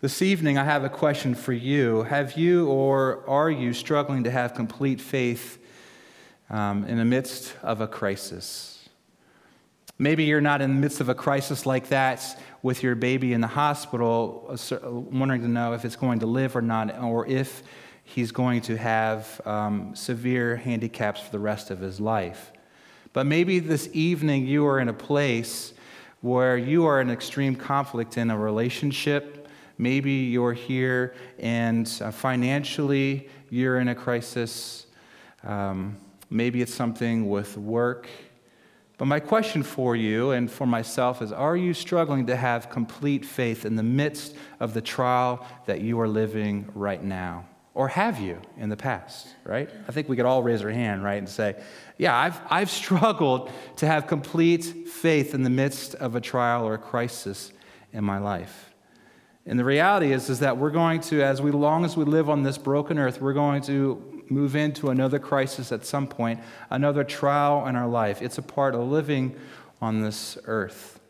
This 0.00 0.22
evening, 0.22 0.56
I 0.58 0.64
have 0.64 0.84
a 0.84 0.88
question 0.88 1.34
for 1.34 1.52
you. 1.52 2.02
Have 2.04 2.36
you 2.36 2.68
or 2.68 3.28
are 3.28 3.50
you 3.50 3.72
struggling 3.74 4.24
to 4.24 4.30
have 4.30 4.54
complete 4.54 5.00
faith 5.00 5.58
um, 6.50 6.84
in 6.84 6.98
the 6.98 7.04
midst 7.04 7.54
of 7.62 7.80
a 7.80 7.86
crisis? 7.86 8.88
Maybe 9.98 10.24
you're 10.24 10.40
not 10.40 10.62
in 10.62 10.74
the 10.74 10.80
midst 10.80 11.00
of 11.00 11.08
a 11.08 11.14
crisis 11.14 11.66
like 11.66 11.90
that 11.90 12.40
with 12.62 12.82
your 12.82 12.94
baby 12.94 13.32
in 13.32 13.40
the 13.40 13.46
hospital, 13.46 14.46
uh, 14.48 14.90
wondering 14.90 15.42
to 15.42 15.48
know 15.48 15.74
if 15.74 15.84
it's 15.84 15.96
going 15.96 16.20
to 16.20 16.26
live 16.26 16.56
or 16.56 16.62
not, 16.62 16.98
or 16.98 17.26
if 17.26 17.62
he's 18.04 18.32
going 18.32 18.62
to 18.62 18.76
have 18.76 19.40
um, 19.46 19.94
severe 19.94 20.56
handicaps 20.56 21.20
for 21.20 21.30
the 21.30 21.38
rest 21.38 21.70
of 21.70 21.80
his 21.80 22.00
life. 22.00 22.50
But 23.12 23.26
maybe 23.26 23.58
this 23.58 23.88
evening 23.92 24.46
you 24.46 24.66
are 24.66 24.80
in 24.80 24.88
a 24.88 24.94
place 24.94 25.74
where 26.20 26.56
you 26.56 26.86
are 26.86 27.00
in 27.00 27.10
extreme 27.10 27.56
conflict 27.56 28.16
in 28.18 28.30
a 28.30 28.38
relationship. 28.38 29.48
Maybe 29.78 30.12
you're 30.12 30.52
here 30.52 31.14
and 31.38 31.90
uh, 32.02 32.10
financially 32.10 33.28
you're 33.48 33.80
in 33.80 33.88
a 33.88 33.94
crisis. 33.94 34.86
Um, 35.44 35.96
maybe 36.30 36.62
it's 36.62 36.72
something 36.72 37.28
with 37.28 37.58
work. 37.58 38.08
But 38.96 39.06
my 39.06 39.18
question 39.18 39.62
for 39.62 39.96
you 39.96 40.30
and 40.30 40.50
for 40.50 40.66
myself 40.66 41.22
is 41.22 41.32
Are 41.32 41.56
you 41.56 41.74
struggling 41.74 42.26
to 42.26 42.36
have 42.36 42.70
complete 42.70 43.24
faith 43.24 43.64
in 43.64 43.76
the 43.76 43.82
midst 43.82 44.36
of 44.60 44.74
the 44.74 44.80
trial 44.80 45.46
that 45.66 45.80
you 45.80 46.00
are 46.00 46.08
living 46.08 46.70
right 46.74 47.02
now? 47.02 47.46
Or 47.72 47.88
have 47.88 48.20
you 48.20 48.40
in 48.58 48.68
the 48.68 48.76
past, 48.76 49.28
right? 49.44 49.70
I 49.88 49.92
think 49.92 50.08
we 50.08 50.16
could 50.16 50.26
all 50.26 50.42
raise 50.42 50.62
our 50.62 50.70
hand, 50.70 51.04
right, 51.04 51.16
and 51.16 51.28
say, 51.28 51.62
Yeah, 51.98 52.16
I've, 52.16 52.40
I've 52.50 52.70
struggled 52.82 53.50
to 53.76 53.86
have 53.86 54.06
complete 54.06 54.64
faith 54.64 55.34
in 55.34 55.42
the 55.42 55.50
midst 55.50 55.94
of 55.94 56.14
a 56.14 56.20
trial 56.20 56.66
or 56.66 56.74
a 56.74 56.78
crisis 56.78 57.52
in 57.92 58.04
my 58.04 58.18
life. 58.18 58.69
And 59.46 59.58
the 59.58 59.64
reality 59.64 60.12
is, 60.12 60.28
is 60.28 60.40
that 60.40 60.58
we're 60.58 60.70
going 60.70 61.00
to, 61.02 61.22
as 61.22 61.40
we, 61.40 61.50
long 61.50 61.84
as 61.84 61.96
we 61.96 62.04
live 62.04 62.28
on 62.28 62.42
this 62.42 62.58
broken 62.58 62.98
earth, 62.98 63.20
we're 63.20 63.32
going 63.32 63.62
to 63.62 64.22
move 64.28 64.54
into 64.54 64.90
another 64.90 65.18
crisis 65.18 65.72
at 65.72 65.84
some 65.84 66.06
point, 66.06 66.40
another 66.70 67.02
trial 67.02 67.66
in 67.66 67.74
our 67.74 67.88
life. 67.88 68.22
It's 68.22 68.38
a 68.38 68.42
part 68.42 68.74
of 68.74 68.82
living 68.82 69.34
on 69.80 70.02
this 70.02 70.38
earth. 70.44 71.00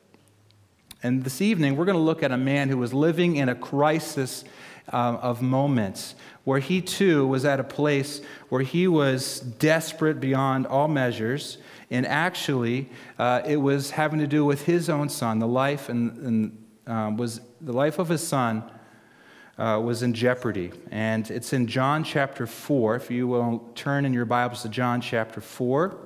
And 1.03 1.25
this 1.25 1.41
evening, 1.41 1.77
we're 1.77 1.87
going 1.87 1.97
to 1.97 2.03
look 2.03 2.23
at 2.23 2.31
a 2.31 2.37
man 2.37 2.69
who 2.69 2.79
was 2.79 2.93
living 2.93 3.37
in 3.37 3.49
a 3.49 3.55
crisis 3.55 4.45
uh, 4.93 5.19
of 5.21 5.43
moments 5.43 6.15
where 6.45 6.61
he 6.61 6.81
too 6.81 7.27
was 7.27 7.45
at 7.45 7.61
a 7.61 7.65
place 7.65 8.21
where 8.49 8.63
he 8.63 8.89
was 8.89 9.41
desperate 9.41 10.21
beyond 10.21 10.67
all 10.67 10.89
measures. 10.89 11.59
And 11.91 12.07
actually, 12.07 12.91
uh, 13.19 13.43
it 13.47 13.57
was 13.57 13.91
having 13.93 14.19
to 14.21 14.27
do 14.27 14.45
with 14.45 14.65
his 14.65 14.89
own 14.89 15.09
son. 15.09 15.39
The 15.39 15.47
life 15.47 15.89
and, 15.89 16.19
and 16.19 16.65
uh, 16.87 17.13
was 17.17 17.41
the 17.61 17.73
life 17.73 17.99
of 17.99 18.09
his 18.09 18.27
son 18.27 18.63
uh, 19.59 19.81
was 19.85 20.03
in 20.03 20.15
jeopardy. 20.15 20.73
And 20.91 21.31
it's 21.31 21.53
in 21.53 21.67
John 21.67 22.05
chapter 22.05 22.47
4. 22.47 22.97
If 22.97 23.11
you 23.11 23.29
will 23.29 23.71
turn 23.75 24.05
in 24.07 24.15
your 24.15 24.25
Bibles 24.25 24.63
to 24.63 24.69
John 24.69 25.01
chapter 25.01 25.41
4 25.41 25.97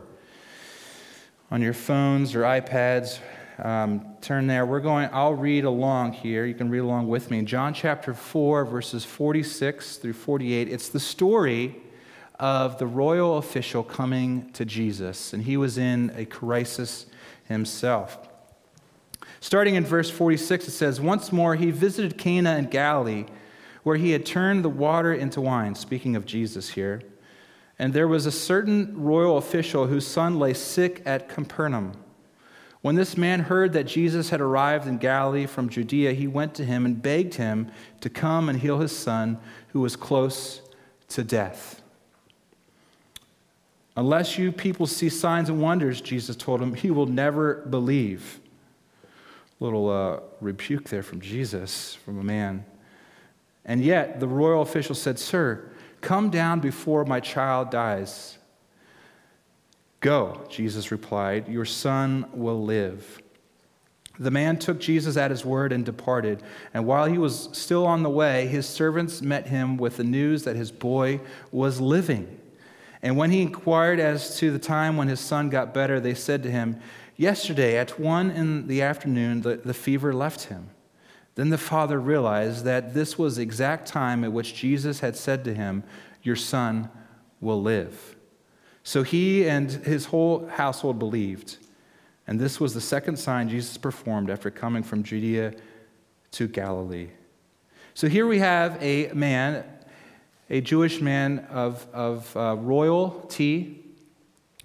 on 1.51 1.63
your 1.63 1.73
phones 1.73 2.35
or 2.35 2.43
iPads, 2.43 3.21
um, 3.59 4.17
turn 4.21 4.49
there. 4.49 4.67
We're 4.67 4.81
going, 4.81 5.09
I'll 5.13 5.35
read 5.35 5.65
along 5.65 6.15
here. 6.15 6.45
You 6.45 6.55
can 6.55 6.71
read 6.71 6.81
along 6.81 7.07
with 7.07 7.31
me. 7.31 7.43
John 7.43 7.73
chapter 7.73 8.13
4, 8.13 8.65
verses 8.65 9.05
46 9.05 9.99
through 9.99 10.15
48, 10.15 10.69
it's 10.69 10.89
the 10.89 10.99
story 10.99 11.77
of 12.41 12.79
the 12.79 12.87
royal 12.87 13.39
official 13.39 13.85
coming 13.85 14.51
to 14.55 14.65
Jesus, 14.65 15.33
and 15.33 15.45
he 15.45 15.57
was 15.57 15.79
in 15.79 16.13
a 16.17 16.25
crisis 16.25 17.07
himself. 17.45 18.19
Starting 19.45 19.75
in 19.75 19.85
verse 19.85 20.09
46, 20.09 20.69
it 20.69 20.71
says, 20.71 21.03
Once 21.03 21.31
more 21.31 21.55
he 21.55 21.71
visited 21.71 22.17
Cana 22.17 22.57
in 22.57 22.65
Galilee, 22.65 23.27
where 23.83 23.97
he 23.99 24.13
had 24.13 24.25
turned 24.25 24.65
the 24.65 24.71
water 24.71 25.13
into 25.13 25.39
wine, 25.39 25.75
speaking 25.75 26.17
of 26.17 26.25
Jesus 26.25 26.71
here. 26.71 27.03
And 27.79 27.93
there 27.93 28.09
was 28.09 28.25
a 28.25 28.33
certain 28.33 29.05
royal 29.05 29.37
official 29.37 29.87
whose 29.87 30.07
son 30.07 30.39
lay 30.39 30.55
sick 30.55 31.03
at 31.05 31.29
Capernaum. 31.29 31.93
When 32.81 32.95
this 32.95 33.19
man 33.19 33.41
heard 33.41 33.75
that 33.75 33.85
Jesus 33.85 34.31
had 34.31 34.41
arrived 34.41 34.87
in 34.87 34.97
Galilee 34.97 35.45
from 35.45 35.69
Judea, 35.69 36.15
he 36.15 36.27
went 36.27 36.55
to 36.55 36.65
him 36.65 36.87
and 36.87 37.03
begged 37.03 37.35
him 37.35 37.71
to 38.01 38.09
come 38.09 38.49
and 38.49 38.59
heal 38.59 38.79
his 38.79 38.97
son, 38.97 39.39
who 39.75 39.81
was 39.81 39.95
close 39.95 40.63
to 41.09 41.23
death. 41.23 41.83
Unless 43.95 44.39
you 44.39 44.53
people 44.53 44.87
see 44.87 45.11
signs 45.11 45.51
and 45.51 45.61
wonders, 45.61 46.01
Jesus 46.01 46.35
told 46.35 46.63
him, 46.63 46.73
he 46.73 46.91
will 46.91 47.05
never 47.05 47.57
believe. 47.69 48.41
Little 49.65 49.89
uh, 49.89 50.21
rebuke 50.43 50.91
there 50.91 51.03
from 51.03 51.23
Jesus, 51.23 51.95
from 51.95 52.21
a 52.21 52.23
man. 52.23 52.67
And 53.65 53.83
yet, 53.83 54.21
the 54.21 54.29
royal 54.29 54.61
official 54.61 54.95
said, 54.95 55.19
Sir, 55.19 55.71
come 56.03 56.29
down 56.29 56.61
before 56.61 57.07
my 57.07 57.19
child 57.19 57.71
dies. 57.71 58.37
Go, 60.01 60.45
Jesus 60.51 60.91
replied, 60.91 61.49
your 61.49 61.65
son 61.65 62.27
will 62.35 62.63
live. 62.63 63.23
The 64.19 64.31
man 64.31 64.59
took 64.59 64.81
Jesus 64.81 65.17
at 65.17 65.31
his 65.31 65.47
word 65.47 65.73
and 65.73 65.83
departed. 65.83 66.43
And 66.75 66.85
while 66.85 67.07
he 67.07 67.17
was 67.17 67.49
still 67.53 67.87
on 67.87 68.03
the 68.03 68.11
way, 68.11 68.47
his 68.47 68.69
servants 68.69 69.23
met 69.23 69.47
him 69.47 69.79
with 69.79 69.97
the 69.97 70.05
news 70.05 70.45
that 70.45 70.57
his 70.57 70.71
boy 70.71 71.23
was 71.51 71.81
living. 71.81 72.39
And 73.01 73.17
when 73.17 73.31
he 73.31 73.41
inquired 73.41 73.99
as 73.99 74.37
to 74.41 74.51
the 74.51 74.59
time 74.59 74.99
when 74.99 75.09
his 75.09 75.21
son 75.21 75.49
got 75.49 75.73
better, 75.73 76.01
they 76.01 76.13
said 76.13 76.43
to 76.43 76.51
him, 76.51 76.81
Yesterday 77.17 77.77
at 77.77 77.99
one 77.99 78.31
in 78.31 78.67
the 78.67 78.83
afternoon, 78.83 79.43
the, 79.43 79.57
the 79.57 79.75
fever 79.75 80.13
left 80.13 80.45
him. 80.45 80.71
Then 81.37 81.51
the 81.51 81.59
father 81.59 82.01
realized 82.01 82.65
that 82.65 82.95
this 82.95 83.19
was 83.19 83.37
the 83.37 83.43
exact 83.43 83.87
time 83.87 84.25
at 84.25 84.33
which 84.33 84.55
Jesus 84.55 85.01
had 85.01 85.17
said 85.17 85.45
to 85.45 85.55
him, 85.55 85.85
Your 86.23 86.37
son 86.37 86.91
will 87.41 87.61
live. 87.61 88.17
So 88.83 89.03
he 89.03 89.49
and 89.49 89.71
his 89.71 90.07
whole 90.07 90.47
household 90.47 90.99
believed. 90.99 91.59
And 92.27 92.41
this 92.41 92.61
was 92.61 92.75
the 92.75 92.81
second 92.81 93.19
sign 93.19 93.49
Jesus 93.49 93.77
performed 93.77 94.31
after 94.31 94.51
coming 94.51 94.83
from 94.83 95.03
Judea 95.03 95.55
to 96.33 96.49
Galilee. 96.49 97.09
So 97.95 98.09
here 98.09 98.27
we 98.27 98.39
have 98.41 98.83
a 98.83 99.13
man, 99.13 99.65
a 100.51 100.61
Jewish 100.61 101.01
man 101.01 101.47
of, 101.51 101.87
of 101.93 102.37
uh, 102.37 102.57
royalty 102.57 103.84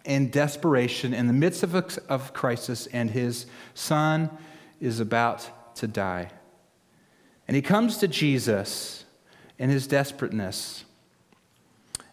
in 0.10 0.32
desperation 0.32 1.13
in 1.13 1.28
the 1.28 1.34
midst 1.34 1.62
of 1.62 1.75
a 1.75 1.86
of 2.10 2.34
crisis, 2.34 2.88
and 2.88 3.12
his 3.12 3.46
son 3.75 4.30
is 4.82 5.00
about 5.00 5.75
to 5.75 5.88
die. 5.88 6.32
And 7.48 7.56
he 7.56 7.62
comes 7.62 7.98
to 8.00 8.08
Jesus 8.08 9.06
in 9.60 9.70
his 9.70 9.86
desperateness. 9.86 10.84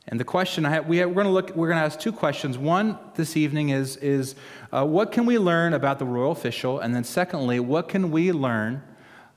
And 0.08 0.20
the 0.20 0.24
question 0.24 0.66
I 0.66 0.70
have, 0.70 0.86
we 0.86 1.00
are 1.00 1.08
going 1.08 1.26
to 1.26 1.32
look, 1.32 1.56
we're 1.56 1.68
going 1.68 1.78
to 1.78 1.84
ask 1.84 1.98
two 1.98 2.12
questions. 2.12 2.58
One 2.58 2.98
this 3.14 3.34
evening 3.34 3.70
is, 3.70 3.96
is 3.96 4.34
uh, 4.70 4.84
what 4.84 5.10
can 5.10 5.24
we 5.24 5.38
learn 5.38 5.72
about 5.72 5.98
the 5.98 6.04
royal 6.04 6.32
official? 6.32 6.80
And 6.80 6.94
then 6.94 7.02
secondly, 7.02 7.60
what 7.60 7.88
can 7.88 8.10
we 8.10 8.30
learn 8.30 8.82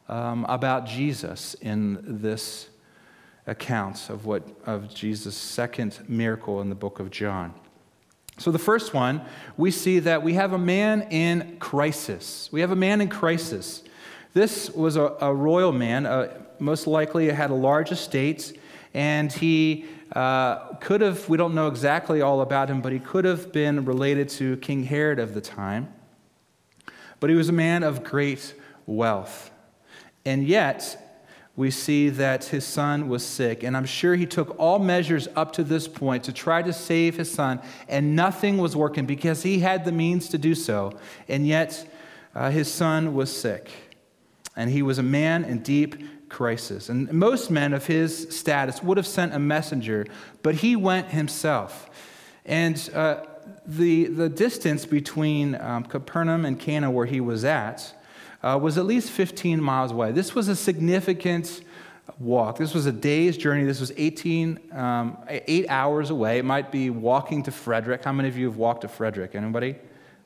um, 0.09 0.45
about 0.49 0.85
Jesus 0.85 1.53
in 1.61 1.99
this 2.03 2.67
account 3.47 4.09
of 4.09 4.25
what 4.25 4.43
of 4.65 4.93
Jesus' 4.93 5.37
second 5.37 5.97
miracle 6.09 6.59
in 6.59 6.67
the 6.67 6.75
book 6.75 6.99
of 6.99 7.09
John? 7.09 7.53
So 8.39 8.51
the 8.51 8.59
first 8.59 8.93
one, 8.93 9.21
we 9.57 9.69
see 9.69 9.99
that 9.99 10.23
we 10.23 10.33
have 10.33 10.53
a 10.53 10.57
man 10.57 11.07
in 11.09 11.57
crisis. 11.59 12.47
We 12.53 12.61
have 12.61 12.71
a 12.71 12.75
man 12.75 13.01
in 13.01 13.09
crisis. 13.09 13.83
This 14.33 14.69
was 14.69 14.95
a, 14.95 15.13
a 15.19 15.33
royal 15.33 15.73
man, 15.73 16.05
uh, 16.05 16.41
most 16.57 16.87
likely 16.87 17.29
had 17.29 17.49
a 17.49 17.55
large 17.55 17.91
estate, 17.91 18.57
and 18.93 19.31
he 19.31 19.87
uh, 20.13 20.75
could 20.75 21.01
have, 21.01 21.27
we 21.27 21.37
don't 21.37 21.53
know 21.53 21.67
exactly 21.67 22.21
all 22.21 22.39
about 22.39 22.69
him, 22.69 22.81
but 22.81 22.93
he 22.93 22.99
could 22.99 23.25
have 23.25 23.51
been 23.51 23.83
related 23.83 24.29
to 24.29 24.55
King 24.57 24.83
Herod 24.83 25.19
of 25.19 25.33
the 25.33 25.41
time. 25.41 25.91
But 27.19 27.29
he 27.29 27.35
was 27.35 27.49
a 27.49 27.53
man 27.53 27.83
of 27.83 28.05
great 28.05 28.53
wealth. 28.85 29.51
And 30.25 30.47
yet, 30.47 31.08
we 31.59 31.69
see 31.69 32.07
that 32.07 32.45
his 32.45 32.65
son 32.65 33.09
was 33.09 33.21
sick. 33.21 33.63
And 33.63 33.75
I'm 33.75 33.85
sure 33.85 34.15
he 34.15 34.25
took 34.25 34.57
all 34.57 34.79
measures 34.79 35.27
up 35.35 35.51
to 35.53 35.63
this 35.65 35.89
point 35.89 36.23
to 36.23 36.31
try 36.31 36.61
to 36.61 36.71
save 36.71 37.17
his 37.17 37.29
son, 37.29 37.59
and 37.89 38.15
nothing 38.15 38.59
was 38.59 38.77
working 38.77 39.05
because 39.05 39.43
he 39.43 39.59
had 39.59 39.83
the 39.83 39.91
means 39.91 40.29
to 40.29 40.37
do 40.37 40.55
so. 40.55 40.97
And 41.27 41.45
yet, 41.45 41.85
uh, 42.33 42.49
his 42.49 42.71
son 42.71 43.13
was 43.13 43.29
sick. 43.29 43.69
And 44.55 44.69
he 44.69 44.81
was 44.81 44.99
a 44.99 45.03
man 45.03 45.43
in 45.43 45.59
deep 45.59 46.29
crisis. 46.29 46.87
And 46.87 47.11
most 47.11 47.51
men 47.51 47.73
of 47.73 47.87
his 47.87 48.33
status 48.33 48.81
would 48.81 48.95
have 48.95 49.07
sent 49.07 49.33
a 49.33 49.39
messenger, 49.39 50.07
but 50.41 50.55
he 50.55 50.77
went 50.77 51.07
himself. 51.07 51.89
And 52.45 52.89
uh, 52.95 53.25
the, 53.65 54.05
the 54.05 54.29
distance 54.29 54.85
between 54.85 55.55
um, 55.55 55.83
Capernaum 55.83 56.45
and 56.45 56.57
Cana, 56.57 56.89
where 56.89 57.05
he 57.05 57.19
was 57.19 57.43
at, 57.43 57.98
uh, 58.43 58.59
was 58.61 58.77
at 58.77 58.85
least 58.85 59.11
15 59.11 59.61
miles 59.61 59.91
away. 59.91 60.11
This 60.11 60.33
was 60.33 60.47
a 60.47 60.55
significant 60.55 61.61
walk. 62.17 62.57
This 62.57 62.73
was 62.73 62.85
a 62.85 62.91
day's 62.91 63.37
journey. 63.37 63.63
This 63.63 63.79
was 63.79 63.91
18, 63.95 64.59
um, 64.73 65.17
eight 65.27 65.65
hours 65.69 66.09
away. 66.09 66.39
It 66.39 66.45
might 66.45 66.71
be 66.71 66.89
walking 66.89 67.43
to 67.43 67.51
Frederick. 67.51 68.03
How 68.03 68.13
many 68.13 68.29
of 68.29 68.37
you 68.37 68.45
have 68.45 68.57
walked 68.57 68.81
to 68.81 68.87
Frederick? 68.87 69.35
Anybody? 69.35 69.75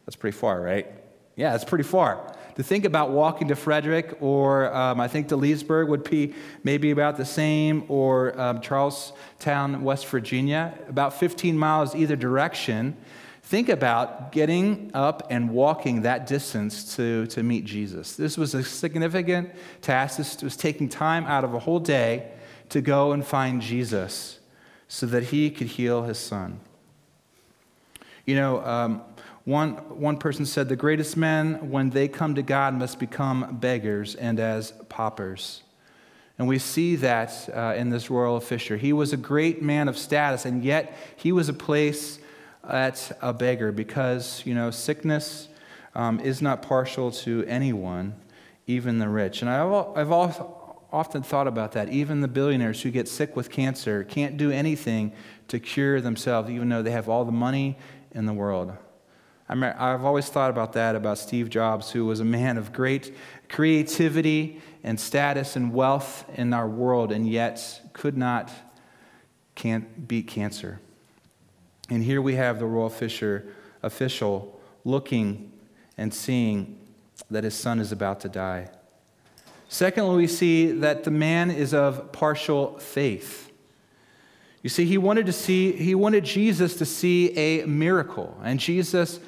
That's 0.06 0.16
pretty 0.16 0.38
far, 0.38 0.62
right? 0.62 0.92
Yeah, 1.36 1.56
it's 1.56 1.64
pretty 1.64 1.84
far. 1.84 2.36
To 2.56 2.62
think 2.64 2.86
about 2.86 3.10
walking 3.10 3.48
to 3.48 3.56
Frederick, 3.56 4.18
or 4.22 4.72
um, 4.74 5.00
I 5.00 5.08
think 5.08 5.30
to 5.30 5.36
Leesburg 5.36 5.90
would 5.90 6.08
be 6.08 6.36
maybe 6.64 6.92
about 6.92 7.18
the 7.18 7.26
same, 7.26 7.84
or 7.88 8.40
um, 8.40 8.62
Charles 8.62 9.14
Town, 9.40 9.84
West 9.84 10.06
Virginia, 10.06 10.78
about 10.88 11.16
15 11.20 11.58
miles 11.58 11.96
either 11.96 12.16
direction. 12.16 12.96
Think 13.44 13.68
about 13.68 14.32
getting 14.32 14.90
up 14.94 15.28
and 15.30 15.50
walking 15.50 16.04
that 16.04 16.26
distance 16.26 16.96
to, 16.96 17.28
to 17.28 17.44
meet 17.44 17.66
Jesus. 17.66 18.16
This 18.16 18.38
was 18.38 18.56
a 18.56 18.64
significant 18.64 19.52
task. 19.82 20.18
This 20.18 20.42
was 20.42 20.56
taking 20.56 20.88
time 20.88 21.26
out 21.26 21.44
of 21.44 21.54
a 21.54 21.60
whole 21.60 21.80
day 21.80 22.32
to 22.70 22.80
go 22.80 23.12
and 23.12 23.24
find 23.24 23.62
Jesus 23.62 24.40
so 24.88 25.06
that 25.08 25.24
he 25.24 25.52
could 25.52 25.68
heal 25.68 26.04
his 26.04 26.18
son. 26.18 26.62
You 28.26 28.36
know, 28.36 28.66
um, 28.66 29.02
one, 29.44 29.72
one 30.00 30.18
person 30.18 30.46
said, 30.46 30.70
The 30.70 30.78
greatest 30.78 31.18
men, 31.18 31.70
when 31.70 31.90
they 31.90 32.08
come 32.08 32.36
to 32.36 32.42
God, 32.42 32.74
must 32.74 32.98
become 32.98 33.58
beggars 33.60 34.16
and 34.16 34.40
as 34.40 34.72
paupers. 34.88 35.64
And 36.40 36.48
we 36.48 36.60
see 36.60 36.96
that 36.96 37.50
uh, 37.54 37.74
in 37.76 37.90
this 37.90 38.10
royal 38.10 38.40
Fisher. 38.40 38.78
He 38.78 38.94
was 38.94 39.12
a 39.12 39.18
great 39.18 39.62
man 39.62 39.90
of 39.90 39.98
status, 39.98 40.46
and 40.46 40.64
yet 40.64 40.96
he 41.18 41.34
was 41.34 41.50
a 41.50 41.54
place 41.54 42.20
at 42.68 43.18
a 43.22 43.34
beggar 43.34 43.72
because, 43.72 44.42
you 44.46 44.54
know, 44.54 44.72
sickness 44.72 45.50
um, 45.96 46.20
is 46.20 46.42
not 46.42 46.62
partial 46.62 47.12
to 47.12 47.44
anyone, 47.48 48.16
even 48.68 49.00
the 49.00 49.10
rich. 49.10 49.42
And 49.42 49.50
I've, 49.50 49.98
I've 49.98 50.12
often 50.92 51.24
thought 51.24 51.48
about 51.48 51.74
that. 51.74 51.90
Even 51.90 52.22
the 52.22 52.28
billionaires 52.28 52.82
who 52.82 52.92
get 52.92 53.08
sick 53.08 53.36
with 53.36 53.50
cancer 53.50 54.04
can't 54.04 54.38
do 54.38 54.52
anything 54.52 55.12
to 55.50 55.60
cure 55.60 56.00
themselves, 56.02 56.50
even 56.50 56.70
though 56.70 56.82
they 56.82 56.92
have 56.92 57.10
all 57.10 57.26
the 57.26 57.32
money 57.32 57.78
in 58.12 58.26
the 58.26 58.34
world. 58.34 58.74
I've 59.50 60.06
always 60.06 60.30
thought 60.30 60.50
about 60.50 60.74
that 60.74 60.96
about 60.96 61.18
Steve 61.18 61.50
Jobs, 61.50 61.92
who 61.92 62.06
was 62.06 62.22
a 62.22 62.26
man 62.26 62.58
of 62.58 62.72
great 62.72 63.16
creativity 63.50 64.62
and 64.84 65.00
status 65.00 65.56
and 65.56 65.74
wealth 65.74 66.26
in 66.36 66.54
our 66.54 66.68
world, 66.68 67.12
and 67.12 67.28
yet 67.28 67.82
could 67.92 68.18
not 68.18 68.52
can't 69.54 70.08
beat 70.08 70.28
cancer. 70.28 70.80
And 71.90 72.04
here 72.04 72.22
we 72.22 72.36
have 72.36 72.60
the 72.60 72.66
royal 72.66 72.90
fisher 72.90 73.46
official 73.82 74.60
looking 74.86 75.52
and 75.98 76.14
seeing 76.14 76.80
that 77.30 77.44
his 77.44 77.54
son 77.54 77.80
is 77.80 77.92
about 77.92 78.22
to 78.22 78.30
die. 78.30 78.70
Secondly, 79.68 80.16
we 80.18 80.28
see 80.28 80.72
that 80.72 81.04
the 81.04 81.12
man 81.12 81.50
is 81.50 81.74
of 81.74 82.12
partial 82.12 82.78
faith. 82.80 83.52
You 84.62 84.70
see, 84.70 84.86
he 84.86 84.98
wanted 84.98 85.26
to 85.26 85.34
see, 85.34 85.74
he 85.74 85.94
wanted 85.96 86.24
Jesus 86.24 86.76
to 86.78 86.86
see 86.86 87.32
a 87.38 87.66
miracle, 87.66 88.40
and 88.44 88.60
Jesus 88.60 89.20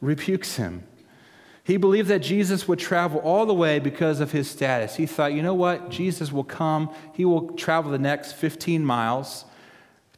rebukes 0.00 0.56
him. 0.56 0.84
He 1.64 1.76
believed 1.76 2.08
that 2.08 2.20
Jesus 2.20 2.66
would 2.66 2.78
travel 2.78 3.20
all 3.20 3.44
the 3.44 3.52
way 3.52 3.78
because 3.78 4.20
of 4.20 4.32
his 4.32 4.48
status. 4.48 4.96
He 4.96 5.04
thought, 5.04 5.34
you 5.34 5.42
know 5.42 5.54
what? 5.54 5.90
Jesus 5.90 6.32
will 6.32 6.44
come, 6.44 6.90
he 7.12 7.26
will 7.26 7.52
travel 7.52 7.90
the 7.90 7.98
next 7.98 8.32
15 8.32 8.82
miles 8.82 9.44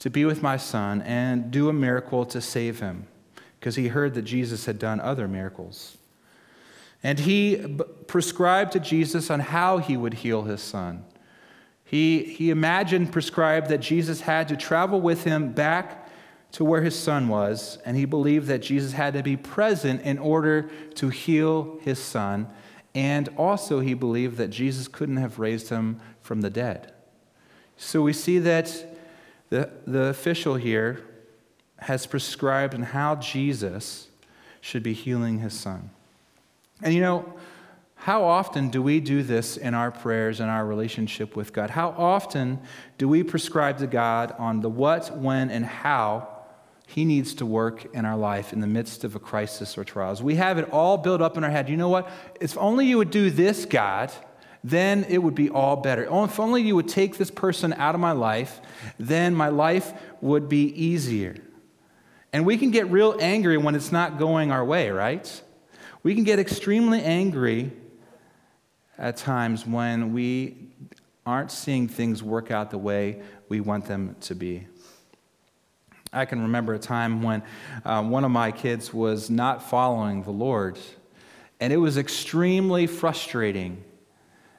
to 0.00 0.10
be 0.10 0.24
with 0.24 0.42
my 0.42 0.56
son 0.56 1.02
and 1.02 1.50
do 1.50 1.68
a 1.68 1.72
miracle 1.72 2.24
to 2.26 2.40
save 2.40 2.80
him 2.80 3.06
because 3.58 3.76
he 3.76 3.88
heard 3.88 4.14
that 4.14 4.22
Jesus 4.22 4.66
had 4.66 4.78
done 4.78 5.00
other 5.00 5.28
miracles. 5.28 5.98
And 7.02 7.18
he 7.18 7.56
b- 7.56 7.84
prescribed 8.06 8.72
to 8.72 8.80
Jesus 8.80 9.30
on 9.30 9.40
how 9.40 9.78
he 9.78 9.96
would 9.96 10.14
heal 10.14 10.42
his 10.42 10.60
son. 10.60 11.04
He, 11.84 12.24
he 12.24 12.50
imagined, 12.50 13.12
prescribed 13.12 13.68
that 13.68 13.80
Jesus 13.80 14.22
had 14.22 14.48
to 14.48 14.56
travel 14.56 15.00
with 15.00 15.24
him 15.24 15.52
back 15.52 16.08
to 16.52 16.64
where 16.64 16.82
his 16.82 16.98
son 16.98 17.28
was, 17.28 17.78
and 17.84 17.96
he 17.96 18.04
believed 18.04 18.46
that 18.48 18.60
Jesus 18.60 18.92
had 18.92 19.14
to 19.14 19.22
be 19.22 19.36
present 19.36 20.02
in 20.02 20.18
order 20.18 20.70
to 20.94 21.08
heal 21.08 21.78
his 21.82 21.98
son. 21.98 22.48
And 22.94 23.28
also, 23.36 23.80
he 23.80 23.94
believed 23.94 24.36
that 24.38 24.48
Jesus 24.48 24.88
couldn't 24.88 25.18
have 25.18 25.38
raised 25.38 25.68
him 25.68 26.00
from 26.22 26.40
the 26.40 26.50
dead. 26.50 26.92
So 27.76 28.02
we 28.02 28.12
see 28.12 28.38
that 28.40 28.89
the, 29.50 29.70
the 29.86 30.04
official 30.04 30.54
here 30.54 31.04
has 31.78 32.06
prescribed 32.06 32.74
on 32.74 32.82
how 32.82 33.16
Jesus 33.16 34.08
should 34.60 34.82
be 34.82 34.92
healing 34.92 35.40
his 35.40 35.52
son. 35.54 35.90
And 36.82 36.94
you 36.94 37.00
know, 37.00 37.34
how 38.00 38.24
often 38.24 38.70
do 38.70 38.80
we 38.80 38.98
do 38.98 39.22
this 39.22 39.58
in 39.58 39.74
our 39.74 39.90
prayers 39.90 40.40
and 40.40 40.50
our 40.50 40.64
relationship 40.64 41.36
with 41.36 41.52
God? 41.52 41.68
How 41.68 41.90
often 41.90 42.58
do 42.96 43.06
we 43.06 43.22
prescribe 43.22 43.76
to 43.78 43.86
God 43.86 44.34
on 44.38 44.60
the 44.60 44.70
what, 44.70 45.18
when, 45.18 45.50
and 45.50 45.66
how 45.66 46.26
He 46.86 47.04
needs 47.04 47.34
to 47.34 47.46
work 47.46 47.94
in 47.94 48.06
our 48.06 48.16
life 48.16 48.54
in 48.54 48.60
the 48.60 48.66
midst 48.66 49.04
of 49.04 49.16
a 49.16 49.18
crisis 49.18 49.76
or 49.76 49.84
trials? 49.84 50.22
We 50.22 50.36
have 50.36 50.56
it 50.56 50.70
all 50.70 50.96
built 50.96 51.20
up 51.20 51.36
in 51.36 51.44
our 51.44 51.50
head. 51.50 51.68
You 51.68 51.76
know 51.76 51.90
what? 51.90 52.10
If 52.40 52.56
only 52.56 52.86
you 52.86 52.96
would 52.96 53.10
do 53.10 53.28
this, 53.28 53.66
God, 53.66 54.10
then 54.62 55.04
it 55.04 55.18
would 55.18 55.34
be 55.34 55.48
all 55.48 55.76
better. 55.76 56.06
Oh, 56.10 56.24
if 56.24 56.38
only 56.38 56.62
you 56.62 56.76
would 56.76 56.88
take 56.88 57.16
this 57.16 57.30
person 57.30 57.72
out 57.72 57.94
of 57.94 58.00
my 58.00 58.12
life, 58.12 58.60
then 58.98 59.34
my 59.34 59.48
life 59.48 59.92
would 60.20 60.48
be 60.48 60.66
easier. 60.66 61.36
And 62.32 62.46
we 62.46 62.58
can 62.58 62.70
get 62.70 62.90
real 62.90 63.16
angry 63.20 63.56
when 63.56 63.74
it's 63.74 63.90
not 63.90 64.18
going 64.18 64.52
our 64.52 64.64
way, 64.64 64.90
right? 64.90 65.42
We 66.02 66.14
can 66.14 66.24
get 66.24 66.38
extremely 66.38 67.02
angry 67.02 67.72
at 68.98 69.16
times 69.16 69.66
when 69.66 70.12
we 70.12 70.56
aren't 71.26 71.50
seeing 71.50 71.88
things 71.88 72.22
work 72.22 72.50
out 72.50 72.70
the 72.70 72.78
way 72.78 73.22
we 73.48 73.60
want 73.60 73.86
them 73.86 74.16
to 74.20 74.34
be. 74.34 74.66
I 76.12 76.24
can 76.24 76.42
remember 76.42 76.74
a 76.74 76.78
time 76.78 77.22
when 77.22 77.42
um, 77.84 78.10
one 78.10 78.24
of 78.24 78.30
my 78.30 78.50
kids 78.50 78.92
was 78.92 79.30
not 79.30 79.62
following 79.62 80.22
the 80.22 80.32
Lord, 80.32 80.78
and 81.60 81.72
it 81.72 81.76
was 81.76 81.96
extremely 81.96 82.86
frustrating 82.86 83.84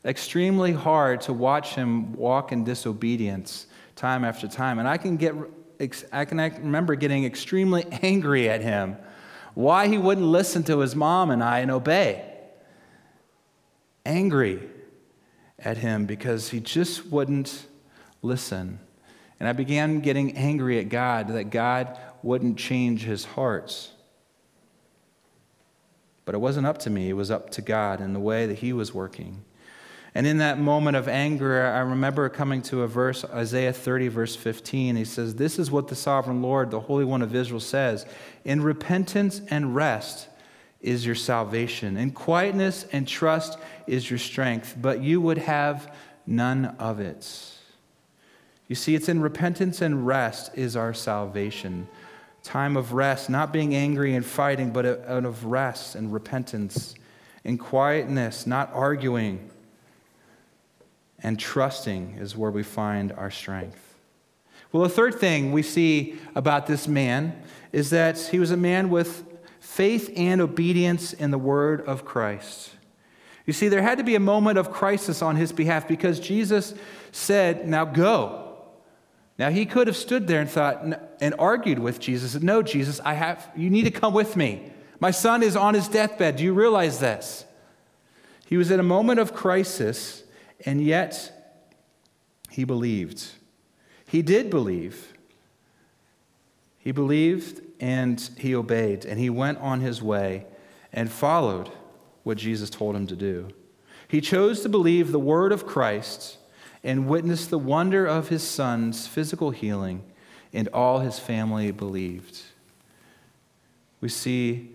extremely 0.04 0.72
hard 0.72 1.22
to 1.22 1.34
watch 1.34 1.76
him 1.76 2.14
walk 2.14 2.52
in 2.52 2.64
disobedience 2.64 3.68
time 3.96 4.24
after 4.24 4.48
time. 4.48 4.80
And 4.80 4.88
I 4.88 4.98
can 4.98 5.18
get 5.18 5.36
I 6.12 6.26
can 6.26 6.38
remember 6.38 6.96
getting 6.96 7.26
extremely 7.26 7.86
angry 8.04 8.50
at 8.50 8.62
him 8.62 8.98
why 9.54 9.88
he 9.88 9.98
wouldn't 9.98 10.28
listen 10.28 10.64
to 10.64 10.80
his 10.80 10.96
mom 10.96 11.30
and 11.30 11.44
I 11.44 11.60
and 11.60 11.72
obey. 11.72 12.26
Angry 14.06 14.62
at 15.60 15.78
him 15.78 16.06
because 16.06 16.50
he 16.50 16.60
just 16.60 17.08
wouldn't 17.08 17.66
listen. 18.22 18.80
And 19.40 19.50
I 19.50 19.54
began 19.54 20.00
getting 20.00 20.38
angry 20.38 20.80
at 20.80 20.90
God 20.90 21.30
that 21.30 21.46
God 21.46 22.00
wouldn't 22.24 22.58
change 22.58 23.04
his 23.04 23.26
hearts. 23.26 23.92
But 26.26 26.36
it 26.36 26.38
wasn't 26.40 26.68
up 26.68 26.78
to 26.80 26.90
me, 26.90 27.10
it 27.10 27.14
was 27.14 27.32
up 27.32 27.50
to 27.52 27.62
God 27.62 28.00
and 28.00 28.16
the 28.16 28.20
way 28.20 28.46
that 28.46 28.60
he 28.60 28.74
was 28.74 28.94
working. 28.94 29.44
And 30.14 30.28
in 30.28 30.40
that 30.40 30.60
moment 30.60 30.98
of 30.98 31.08
anger, 31.08 31.66
I 31.66 31.80
remember 31.80 32.28
coming 32.28 32.62
to 32.64 32.82
a 32.84 32.88
verse, 32.88 33.24
Isaiah 33.24 33.72
30, 33.72 34.10
verse 34.10 34.36
15. 34.36 34.98
He 34.98 35.06
says, 35.06 35.36
This 35.36 35.58
is 35.58 35.72
what 35.72 35.88
the 35.88 35.96
sovereign 35.96 36.42
Lord, 36.42 36.70
the 36.70 36.82
Holy 36.82 37.06
One 37.06 37.22
of 37.22 37.34
Israel, 37.34 37.62
says 37.62 38.06
In 38.44 38.62
repentance 38.62 39.42
and 39.50 39.74
rest 39.74 40.28
is 40.82 41.06
your 41.06 41.16
salvation, 41.16 41.96
in 41.96 42.12
quietness 42.12 42.86
and 42.92 43.08
trust 43.08 43.58
is 43.88 44.10
your 44.10 44.20
strength, 44.20 44.76
but 44.82 45.00
you 45.00 45.22
would 45.22 45.38
have 45.38 45.96
none 46.26 46.66
of 46.80 47.00
it. 47.00 47.52
You 48.68 48.76
see, 48.76 48.96
it's 48.96 49.08
in 49.08 49.22
repentance 49.22 49.82
and 49.82 50.08
rest 50.08 50.52
is 50.56 50.76
our 50.76 50.94
salvation. 50.94 51.88
Time 52.44 52.76
of 52.76 52.94
rest, 52.94 53.30
not 53.30 53.54
being 53.54 53.76
angry 53.76 54.16
and 54.16 54.26
fighting, 54.26 54.72
but 54.72 54.86
out 55.08 55.26
of 55.26 55.46
rest 55.46 55.96
and 55.96 56.12
repentance. 56.12 56.96
In 57.44 57.58
quietness, 57.58 58.48
not 58.48 58.72
arguing 58.74 59.51
and 61.24 61.40
trusting 61.40 62.18
is 62.20 62.36
where 62.36 62.52
we 62.52 62.64
find 62.64 63.12
our 63.14 63.32
strength. 63.32 63.96
Well, 64.72 64.84
the 64.84 64.90
third 64.90 65.16
thing 65.16 65.52
we 65.52 65.64
see 65.64 66.18
about 66.36 66.68
this 66.68 66.88
man 66.88 67.42
is 67.72 67.90
that 67.90 68.18
he 68.18 68.40
was 68.40 68.52
a 68.52 68.58
man 68.58 68.90
with 68.90 69.26
faith 69.60 70.12
and 70.16 70.42
obedience 70.42 71.14
in 71.14 71.32
the 71.32 71.38
word 71.38 71.82
of 71.82 72.06
Christ. 72.06 72.72
You 73.46 73.54
see, 73.54 73.68
there 73.68 73.82
had 73.82 73.98
to 73.98 74.04
be 74.04 74.16
a 74.16 74.20
moment 74.20 74.58
of 74.58 74.72
crisis 74.72 75.22
on 75.22 75.36
his 75.36 75.52
behalf 75.52 75.88
because 75.88 76.20
Jesus 76.20 76.74
said, 77.12 77.68
Now 77.68 77.86
go. 77.86 78.48
Now 79.38 79.50
he 79.50 79.66
could 79.66 79.88
have 79.88 79.98
stood 79.98 80.28
there 80.28 80.40
and 80.40 80.50
thought 80.50 80.84
and 81.20 81.36
argued 81.40 81.80
with 81.80 82.00
Jesus. 82.00 82.40
No, 82.42 82.62
Jesus, 82.62 83.00
I 83.04 83.14
have 83.14 83.50
you 83.56 83.70
need 83.70 83.84
to 83.84 83.92
come 83.92 84.14
with 84.14 84.36
me. 84.36 84.72
My 85.00 85.12
son 85.12 85.42
is 85.42 85.56
on 85.56 85.74
his 85.74 85.88
deathbed. 85.88 86.36
Do 86.36 86.44
you 86.44 86.54
realize 86.54 87.00
this? 87.00 87.46
He 88.46 88.58
was 88.58 88.70
in 88.70 88.80
a 88.80 88.84
moment 88.84 89.20
of 89.20 89.34
crisis, 89.34 90.24
and 90.66 90.84
yet 90.84 91.32
he 92.50 92.64
believed. 92.64 93.24
He 94.08 94.22
did 94.22 94.50
believe. 94.50 95.14
He 96.80 96.92
believed 96.92 97.62
and 97.80 98.20
he 98.38 98.54
obeyed, 98.54 99.06
and 99.06 99.20
he 99.20 99.30
went 99.30 99.58
on 99.60 99.80
his 99.80 100.02
way 100.02 100.46
and 100.94 101.12
followed 101.12 101.70
what 102.24 102.38
Jesus 102.38 102.70
told 102.70 102.96
him 102.96 103.08
to 103.08 103.16
do. 103.16 103.50
He 104.08 104.22
chose 104.22 104.62
to 104.62 104.70
believe 104.70 105.12
the 105.12 105.20
word 105.20 105.52
of 105.52 105.66
Christ 105.66 106.38
and 106.84 107.08
witness 107.08 107.46
the 107.46 107.58
wonder 107.58 108.06
of 108.06 108.30
his 108.30 108.44
son's 108.44 109.08
physical 109.08 109.52
healing, 109.52 110.04
and 110.52 110.68
all 110.70 111.00
his 111.00 111.20
family 111.20 111.72
believed. 111.72 112.42
We 114.02 114.10
see 114.10 114.72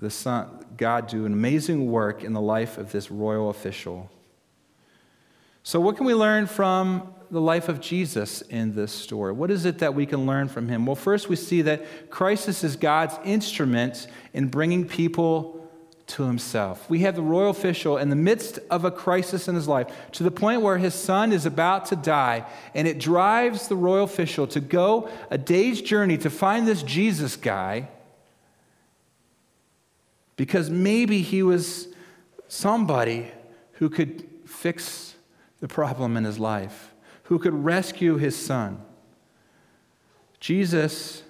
the 0.00 0.10
son, 0.10 0.66
God 0.76 1.06
do 1.06 1.24
an 1.24 1.32
amazing 1.32 1.90
work 1.90 2.24
in 2.24 2.32
the 2.32 2.40
life 2.40 2.76
of 2.76 2.90
this 2.92 3.10
royal 3.10 3.48
official. 3.48 4.10
So, 5.64 5.80
what 5.80 5.96
can 5.96 6.06
we 6.06 6.14
learn 6.14 6.46
from 6.46 7.14
the 7.30 7.40
life 7.40 7.68
of 7.68 7.80
Jesus 7.80 8.42
in 8.42 8.74
this 8.74 8.92
story? 8.92 9.32
What 9.32 9.50
is 9.50 9.64
it 9.64 9.78
that 9.78 9.94
we 9.94 10.06
can 10.06 10.26
learn 10.26 10.48
from 10.48 10.68
him? 10.68 10.86
Well, 10.86 10.96
first, 10.96 11.28
we 11.28 11.36
see 11.36 11.62
that 11.62 12.10
crisis 12.10 12.64
is 12.64 12.76
God's 12.76 13.14
instrument 13.24 14.06
in 14.34 14.48
bringing 14.48 14.86
people 14.86 15.58
to 16.08 16.24
himself. 16.24 16.90
We 16.90 17.00
have 17.00 17.14
the 17.14 17.22
royal 17.22 17.50
official 17.50 17.96
in 17.96 18.10
the 18.10 18.16
midst 18.16 18.58
of 18.70 18.84
a 18.84 18.90
crisis 18.90 19.48
in 19.48 19.54
his 19.54 19.68
life 19.68 19.86
to 20.12 20.22
the 20.22 20.30
point 20.30 20.60
where 20.60 20.76
his 20.76 20.94
son 20.94 21.32
is 21.32 21.46
about 21.46 21.86
to 21.86 21.96
die, 21.96 22.44
and 22.74 22.86
it 22.86 22.98
drives 22.98 23.68
the 23.68 23.76
royal 23.76 24.04
official 24.04 24.46
to 24.48 24.60
go 24.60 25.08
a 25.30 25.38
day's 25.38 25.80
journey 25.80 26.18
to 26.18 26.28
find 26.28 26.66
this 26.66 26.82
Jesus 26.82 27.36
guy 27.36 27.88
because 30.36 30.68
maybe 30.68 31.22
he 31.22 31.42
was 31.42 31.88
somebody 32.48 33.30
who 33.74 33.88
could 33.88 34.28
fix 34.44 35.11
the 35.62 35.68
problem 35.68 36.16
in 36.16 36.24
his 36.24 36.40
life, 36.40 36.92
who 37.24 37.38
could 37.38 37.54
rescue 37.54 38.16
his 38.16 38.36
son. 38.36 38.82
Jesus 40.40 41.22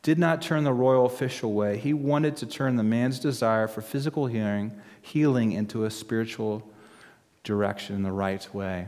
did 0.00 0.18
not 0.18 0.40
turn 0.40 0.64
the 0.64 0.72
royal 0.72 1.04
official 1.04 1.50
away. 1.50 1.76
He 1.76 1.92
wanted 1.92 2.34
to 2.38 2.46
turn 2.46 2.76
the 2.76 2.82
man's 2.82 3.18
desire 3.20 3.68
for 3.68 3.82
physical 3.82 4.26
healing, 4.26 4.72
healing 5.02 5.52
into 5.52 5.84
a 5.84 5.90
spiritual 5.90 6.66
direction 7.44 7.94
in 7.94 8.02
the 8.02 8.10
right 8.10 8.48
way. 8.54 8.86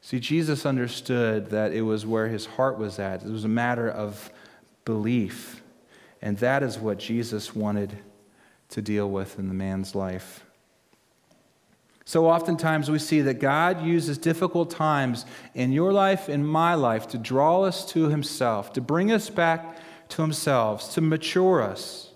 See, 0.00 0.18
Jesus 0.18 0.64
understood 0.64 1.50
that 1.50 1.74
it 1.74 1.82
was 1.82 2.06
where 2.06 2.28
his 2.28 2.46
heart 2.46 2.78
was 2.78 2.98
at. 2.98 3.22
It 3.22 3.30
was 3.30 3.44
a 3.44 3.48
matter 3.48 3.90
of 3.90 4.30
belief. 4.86 5.62
And 6.22 6.38
that 6.38 6.62
is 6.62 6.78
what 6.78 6.98
Jesus 6.98 7.54
wanted 7.54 7.98
to 8.70 8.80
deal 8.80 9.10
with 9.10 9.38
in 9.38 9.48
the 9.48 9.54
man's 9.54 9.94
life. 9.94 10.42
So 12.04 12.26
oftentimes 12.26 12.90
we 12.90 12.98
see 12.98 13.22
that 13.22 13.40
God 13.40 13.82
uses 13.82 14.18
difficult 14.18 14.70
times 14.70 15.24
in 15.54 15.72
your 15.72 15.92
life, 15.92 16.28
in 16.28 16.44
my 16.44 16.74
life, 16.74 17.08
to 17.08 17.18
draw 17.18 17.62
us 17.62 17.86
to 17.92 18.08
himself, 18.08 18.72
to 18.74 18.80
bring 18.80 19.10
us 19.10 19.30
back 19.30 19.78
to 20.10 20.22
Himself, 20.22 20.92
to 20.94 21.00
mature 21.00 21.62
us. 21.62 22.10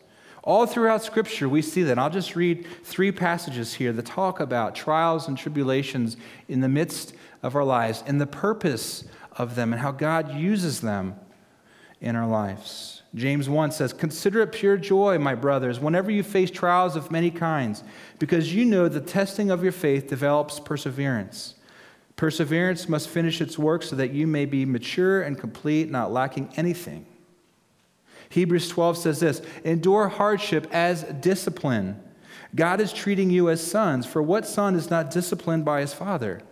All 0.45 0.67
throughout 0.67 1.03
Scripture, 1.03 1.49
we 1.49 1.63
see 1.63 1.83
that. 1.85 1.99
I'll 1.99 2.11
just 2.11 2.37
read 2.37 2.67
three 2.85 3.13
passages 3.13 3.75
here 3.75 3.93
that 3.93 4.07
talk 4.07 4.41
about 4.41 4.75
trials 4.75 5.29
and 5.29 5.37
tribulations 5.37 6.17
in 6.49 6.61
the 6.61 6.69
midst 6.69 7.15
of 7.43 7.55
our 7.55 7.65
lives 7.65 8.03
and 8.07 8.21
the 8.21 8.27
purpose 8.27 9.05
of 9.33 9.57
them 9.57 9.73
and 9.73 9.83
how 9.83 9.93
God 9.93 10.35
uses 10.35 10.81
them 10.81 11.17
in 12.01 12.17
our 12.17 12.27
lives. 12.27 13.03
James 13.15 13.49
1 13.49 13.73
says, 13.73 13.93
Consider 13.93 14.43
it 14.43 14.53
pure 14.53 14.77
joy, 14.77 15.19
my 15.19 15.35
brothers, 15.35 15.81
whenever 15.81 16.11
you 16.11 16.23
face 16.23 16.51
trials 16.51 16.95
of 16.95 17.11
many 17.11 17.31
kinds, 17.31 17.83
because 18.19 18.55
you 18.55 18.65
know 18.65 18.89
the 18.89 19.01
testing 19.01 19.51
of 19.51 19.63
your 19.63 19.73
faith 19.73 20.09
develops 20.09 20.61
perseverance. 20.61 21.55
Perseverance 22.17 22.89
must 22.89 23.09
finish 23.09 23.41
its 23.41 23.59
work 23.59 23.83
so 23.83 23.97
that 23.97 24.13
you 24.13 24.27
may 24.27 24.45
be 24.45 24.65
mature 24.65 25.23
and 25.23 25.39
complete, 25.39 25.91
not 25.91 26.13
lacking 26.13 26.53
anything. 26.57 27.07
Hebrews 28.29 28.69
12 28.69 28.99
says 28.99 29.21
this 29.21 29.43
Endure 29.65 30.09
hardship 30.09 30.67
as 30.73 31.05
discipline. 31.05 32.03
God 32.55 32.81
is 32.81 32.93
treating 32.93 33.31
you 33.31 33.51
as 33.51 33.65
sons, 33.65 34.07
for 34.07 34.23
what 34.23 34.47
son 34.47 34.75
is 34.75 34.91
not 34.91 35.11
disciplined 35.11 35.65
by 35.65 35.81
his 35.81 35.95
father? 35.95 36.43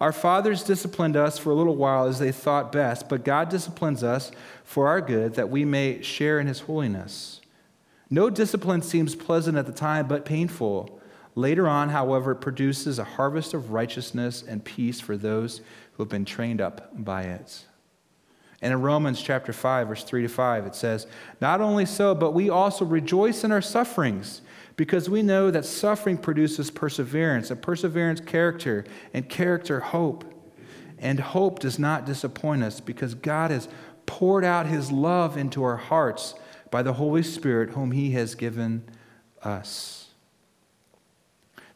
Our 0.00 0.12
fathers 0.12 0.62
disciplined 0.62 1.16
us 1.16 1.38
for 1.38 1.50
a 1.50 1.54
little 1.54 1.76
while 1.76 2.06
as 2.06 2.18
they 2.18 2.32
thought 2.32 2.72
best, 2.72 3.08
but 3.08 3.24
God 3.24 3.50
disciplines 3.50 4.02
us 4.02 4.32
for 4.64 4.88
our 4.88 5.02
good, 5.02 5.34
that 5.34 5.50
we 5.50 5.64
may 5.66 6.00
share 6.00 6.40
in 6.40 6.46
his 6.46 6.60
holiness. 6.60 7.40
No 8.08 8.30
discipline 8.30 8.80
seems 8.80 9.14
pleasant 9.14 9.58
at 9.58 9.66
the 9.66 9.72
time, 9.72 10.08
but 10.08 10.24
painful. 10.24 10.98
Later 11.34 11.68
on, 11.68 11.90
however, 11.90 12.32
it 12.32 12.40
produces 12.40 12.98
a 12.98 13.04
harvest 13.04 13.52
of 13.52 13.72
righteousness 13.72 14.42
and 14.42 14.64
peace 14.64 15.00
for 15.00 15.16
those 15.16 15.60
who 15.92 16.02
have 16.02 16.08
been 16.08 16.24
trained 16.24 16.60
up 16.60 16.90
by 16.94 17.22
it. 17.22 17.66
And 18.62 18.72
in 18.72 18.82
Romans 18.82 19.22
chapter 19.22 19.52
5, 19.52 19.88
verse 19.88 20.04
3 20.04 20.22
to 20.22 20.28
5, 20.28 20.66
it 20.66 20.74
says, 20.74 21.06
Not 21.40 21.60
only 21.60 21.86
so, 21.86 22.14
but 22.14 22.32
we 22.32 22.50
also 22.50 22.84
rejoice 22.84 23.44
in 23.44 23.52
our 23.52 23.62
sufferings, 23.62 24.42
because 24.76 25.10
we 25.10 25.22
know 25.22 25.50
that 25.50 25.64
suffering 25.64 26.16
produces 26.16 26.70
perseverance, 26.70 27.50
and 27.50 27.60
perseverance, 27.60 28.20
character, 28.20 28.84
and 29.12 29.28
character, 29.28 29.80
hope. 29.80 30.24
And 30.98 31.18
hope 31.20 31.58
does 31.60 31.78
not 31.78 32.06
disappoint 32.06 32.62
us, 32.62 32.80
because 32.80 33.14
God 33.14 33.50
has 33.50 33.68
poured 34.06 34.44
out 34.44 34.66
his 34.66 34.90
love 34.90 35.36
into 35.36 35.62
our 35.62 35.76
hearts 35.76 36.34
by 36.70 36.82
the 36.82 36.94
Holy 36.94 37.22
Spirit, 37.22 37.70
whom 37.70 37.92
he 37.92 38.12
has 38.12 38.34
given 38.34 38.84
us. 39.42 40.08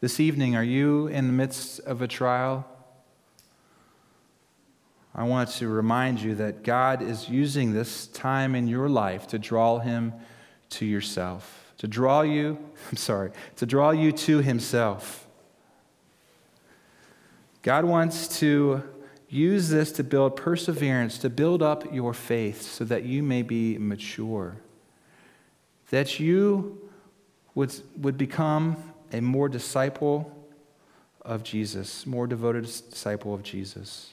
This 0.00 0.20
evening, 0.20 0.54
are 0.54 0.64
you 0.64 1.06
in 1.06 1.26
the 1.26 1.32
midst 1.32 1.80
of 1.80 2.02
a 2.02 2.08
trial? 2.08 2.66
I 5.14 5.22
want 5.22 5.48
to 5.50 5.68
remind 5.68 6.20
you 6.20 6.34
that 6.34 6.64
God 6.64 7.00
is 7.00 7.28
using 7.28 7.72
this 7.72 8.08
time 8.08 8.54
in 8.54 8.68
your 8.68 8.88
life 8.88 9.28
to 9.28 9.38
draw 9.38 9.78
him 9.78 10.12
to 10.70 10.84
yourself, 10.84 11.63
to 11.78 11.86
draw 11.86 12.22
you, 12.22 12.58
I'm 12.90 12.96
sorry, 12.96 13.30
to 13.56 13.66
draw 13.66 13.90
you 13.90 14.12
to 14.12 14.38
himself. 14.38 15.26
God 17.62 17.84
wants 17.84 18.38
to 18.40 18.82
use 19.28 19.70
this 19.70 19.90
to 19.92 20.04
build 20.04 20.36
perseverance, 20.36 21.18
to 21.18 21.30
build 21.30 21.62
up 21.62 21.92
your 21.92 22.12
faith 22.12 22.62
so 22.62 22.84
that 22.84 23.04
you 23.04 23.22
may 23.22 23.42
be 23.42 23.78
mature, 23.78 24.56
that 25.90 26.20
you 26.20 26.78
would, 27.54 27.74
would 27.96 28.18
become 28.18 28.76
a 29.12 29.20
more 29.20 29.48
disciple 29.48 30.30
of 31.22 31.42
Jesus, 31.42 32.06
more 32.06 32.26
devoted 32.26 32.64
disciple 32.64 33.32
of 33.32 33.42
Jesus. 33.42 34.12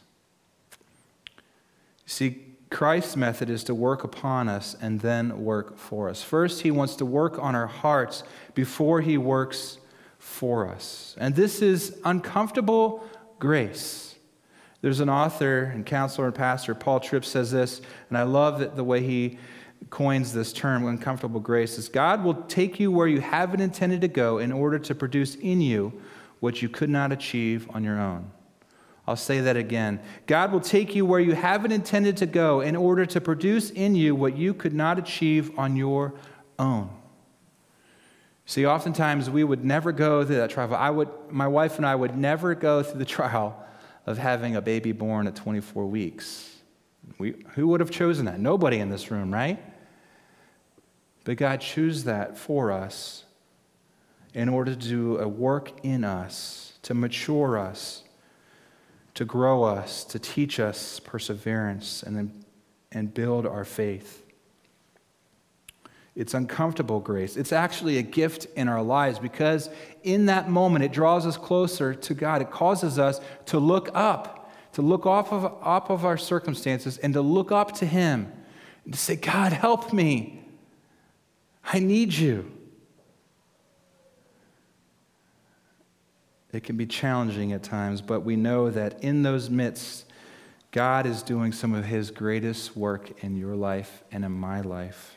See, 2.05 2.50
Christ's 2.71 3.17
method 3.17 3.49
is 3.49 3.65
to 3.65 3.75
work 3.75 4.03
upon 4.03 4.47
us 4.47 4.75
and 4.81 5.01
then 5.01 5.43
work 5.43 5.77
for 5.77 6.09
us. 6.09 6.23
First, 6.23 6.61
he 6.61 6.71
wants 6.71 6.95
to 6.95 7.05
work 7.05 7.37
on 7.37 7.53
our 7.53 7.67
hearts 7.67 8.23
before 8.55 9.01
he 9.01 9.17
works 9.17 9.77
for 10.17 10.67
us. 10.67 11.15
And 11.19 11.35
this 11.35 11.61
is 11.61 11.99
uncomfortable 12.05 13.03
grace. 13.39 14.15
There's 14.81 15.01
an 15.01 15.09
author 15.09 15.63
and 15.63 15.85
counselor 15.85 16.27
and 16.27 16.35
pastor, 16.35 16.73
Paul 16.73 17.01
Tripp, 17.01 17.25
says 17.25 17.51
this, 17.51 17.81
and 18.09 18.17
I 18.17 18.23
love 18.23 18.75
the 18.75 18.83
way 18.83 19.03
he 19.03 19.37
coins 19.89 20.31
this 20.31 20.53
term, 20.53 20.87
uncomfortable 20.87 21.39
grace, 21.39 21.77
is 21.77 21.89
God 21.89 22.23
will 22.23 22.35
take 22.43 22.79
you 22.79 22.89
where 22.89 23.07
you 23.07 23.19
haven't 23.19 23.59
intended 23.59 24.01
to 24.01 24.07
go 24.07 24.37
in 24.37 24.51
order 24.51 24.79
to 24.79 24.95
produce 24.95 25.35
in 25.35 25.59
you 25.59 26.01
what 26.39 26.61
you 26.61 26.69
could 26.69 26.89
not 26.89 27.11
achieve 27.11 27.67
on 27.71 27.83
your 27.83 27.99
own. 27.99 28.31
I'll 29.07 29.15
say 29.15 29.41
that 29.41 29.57
again. 29.57 29.99
God 30.27 30.51
will 30.51 30.59
take 30.59 30.95
you 30.95 31.05
where 31.05 31.19
you 31.19 31.33
haven't 31.33 31.71
intended 31.71 32.17
to 32.17 32.25
go 32.25 32.61
in 32.61 32.75
order 32.75 33.05
to 33.07 33.19
produce 33.19 33.71
in 33.71 33.95
you 33.95 34.15
what 34.15 34.37
you 34.37 34.53
could 34.53 34.73
not 34.73 34.99
achieve 34.99 35.57
on 35.57 35.75
your 35.75 36.13
own. 36.59 36.89
See, 38.45 38.65
oftentimes 38.65 39.29
we 39.29 39.43
would 39.43 39.63
never 39.63 39.91
go 39.91 40.23
through 40.23 40.35
that 40.35 40.49
trial. 40.49 40.73
I 40.75 40.89
would, 40.89 41.09
my 41.29 41.47
wife 41.47 41.77
and 41.77 41.85
I 41.85 41.95
would 41.95 42.17
never 42.17 42.53
go 42.53 42.83
through 42.83 42.99
the 42.99 43.05
trial 43.17 43.57
of 44.05 44.17
having 44.17 44.55
a 44.55 44.61
baby 44.61 44.91
born 44.91 45.27
at 45.27 45.35
24 45.35 45.85
weeks. 45.85 46.49
We, 47.17 47.35
who 47.53 47.67
would 47.69 47.79
have 47.79 47.91
chosen 47.91 48.25
that? 48.25 48.39
Nobody 48.39 48.79
in 48.79 48.89
this 48.89 49.09
room, 49.09 49.33
right? 49.33 49.59
But 51.23 51.37
God 51.37 51.61
chose 51.61 52.03
that 52.05 52.37
for 52.37 52.71
us 52.71 53.25
in 54.33 54.49
order 54.49 54.73
to 54.73 54.87
do 54.87 55.17
a 55.19 55.27
work 55.27 55.71
in 55.83 56.03
us, 56.03 56.73
to 56.83 56.93
mature 56.93 57.57
us 57.57 58.03
to 59.13 59.25
grow 59.25 59.63
us, 59.63 60.03
to 60.05 60.19
teach 60.19 60.59
us 60.59 60.99
perseverance, 60.99 62.03
and, 62.03 62.43
and 62.91 63.13
build 63.13 63.45
our 63.45 63.65
faith. 63.65 64.25
It's 66.15 66.33
uncomfortable 66.33 66.99
grace. 66.99 67.37
It's 67.37 67.53
actually 67.53 67.97
a 67.97 68.01
gift 68.01 68.45
in 68.57 68.67
our 68.67 68.83
lives 68.83 69.17
because 69.17 69.69
in 70.03 70.25
that 70.25 70.49
moment 70.49 70.83
it 70.83 70.91
draws 70.91 71.25
us 71.25 71.37
closer 71.37 71.93
to 71.93 72.13
God. 72.13 72.41
It 72.41 72.51
causes 72.51 72.99
us 72.99 73.21
to 73.47 73.59
look 73.59 73.89
up, 73.93 74.51
to 74.73 74.81
look 74.81 75.05
off 75.05 75.31
of, 75.31 75.45
up 75.61 75.89
of 75.89 76.05
our 76.05 76.17
circumstances 76.17 76.97
and 76.97 77.13
to 77.13 77.21
look 77.21 77.51
up 77.51 77.73
to 77.75 77.85
Him 77.85 78.31
and 78.83 78.93
to 78.93 78.99
say, 78.99 79.15
God, 79.15 79.53
help 79.53 79.93
me. 79.93 80.43
I 81.63 81.79
need 81.79 82.13
you. 82.13 82.51
It 86.53 86.63
can 86.63 86.75
be 86.75 86.85
challenging 86.85 87.53
at 87.53 87.63
times, 87.63 88.01
but 88.01 88.21
we 88.21 88.35
know 88.35 88.69
that 88.69 89.03
in 89.03 89.23
those 89.23 89.49
midst, 89.49 90.05
God 90.71 91.05
is 91.05 91.23
doing 91.23 91.51
some 91.51 91.73
of 91.73 91.85
His 91.85 92.11
greatest 92.11 92.75
work 92.75 93.23
in 93.23 93.37
your 93.37 93.55
life 93.55 94.03
and 94.11 94.25
in 94.25 94.31
my 94.31 94.61
life. 94.61 95.15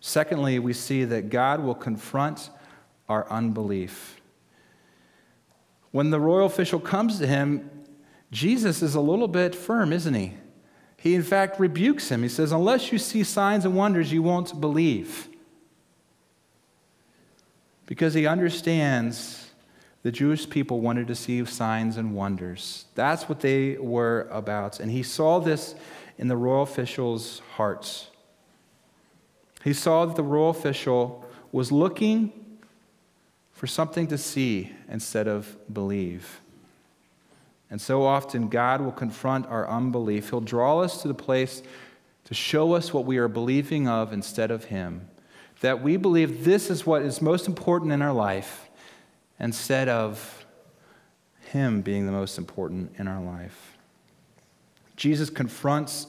Secondly, 0.00 0.58
we 0.58 0.72
see 0.72 1.04
that 1.04 1.30
God 1.30 1.60
will 1.60 1.74
confront 1.74 2.50
our 3.08 3.28
unbelief. 3.30 4.20
When 5.90 6.10
the 6.10 6.20
royal 6.20 6.46
official 6.46 6.78
comes 6.78 7.18
to 7.18 7.26
him, 7.26 7.70
Jesus 8.30 8.82
is 8.82 8.94
a 8.94 9.00
little 9.00 9.28
bit 9.28 9.54
firm, 9.54 9.92
isn't 9.92 10.14
he? 10.14 10.34
He, 10.98 11.14
in 11.14 11.22
fact, 11.22 11.58
rebukes 11.58 12.08
him. 12.10 12.22
He 12.22 12.28
says, 12.28 12.52
Unless 12.52 12.92
you 12.92 12.98
see 12.98 13.22
signs 13.22 13.64
and 13.64 13.74
wonders, 13.74 14.12
you 14.12 14.22
won't 14.22 14.60
believe. 14.60 15.28
Because 17.86 18.14
he 18.14 18.26
understands 18.26 19.50
the 20.02 20.12
Jewish 20.12 20.48
people 20.48 20.80
wanted 20.80 21.08
to 21.08 21.14
see 21.14 21.44
signs 21.44 21.96
and 21.96 22.14
wonders. 22.14 22.84
That's 22.94 23.28
what 23.28 23.40
they 23.40 23.76
were 23.76 24.28
about. 24.30 24.78
And 24.78 24.90
he 24.90 25.02
saw 25.02 25.40
this 25.40 25.74
in 26.18 26.28
the 26.28 26.36
royal 26.36 26.62
official's 26.62 27.40
hearts. 27.56 28.08
He 29.64 29.72
saw 29.72 30.06
that 30.06 30.14
the 30.14 30.22
royal 30.22 30.50
official 30.50 31.24
was 31.50 31.72
looking 31.72 32.32
for 33.52 33.66
something 33.66 34.06
to 34.08 34.18
see 34.18 34.72
instead 34.88 35.26
of 35.26 35.56
believe. 35.72 36.40
And 37.70 37.80
so 37.80 38.04
often, 38.04 38.48
God 38.48 38.80
will 38.80 38.92
confront 38.92 39.46
our 39.46 39.68
unbelief. 39.68 40.30
He'll 40.30 40.40
draw 40.40 40.80
us 40.80 41.02
to 41.02 41.08
the 41.08 41.14
place 41.14 41.62
to 42.26 42.34
show 42.34 42.74
us 42.74 42.92
what 42.92 43.06
we 43.06 43.18
are 43.18 43.28
believing 43.28 43.88
of 43.88 44.12
instead 44.12 44.50
of 44.50 44.66
Him. 44.66 45.08
That 45.60 45.82
we 45.82 45.96
believe 45.96 46.44
this 46.44 46.70
is 46.70 46.86
what 46.86 47.02
is 47.02 47.22
most 47.22 47.46
important 47.46 47.92
in 47.92 48.02
our 48.02 48.12
life 48.12 48.68
instead 49.40 49.88
of 49.88 50.44
Him 51.40 51.80
being 51.80 52.06
the 52.06 52.12
most 52.12 52.38
important 52.38 52.94
in 52.98 53.08
our 53.08 53.22
life. 53.22 53.76
Jesus 54.96 55.30
confronts 55.30 56.06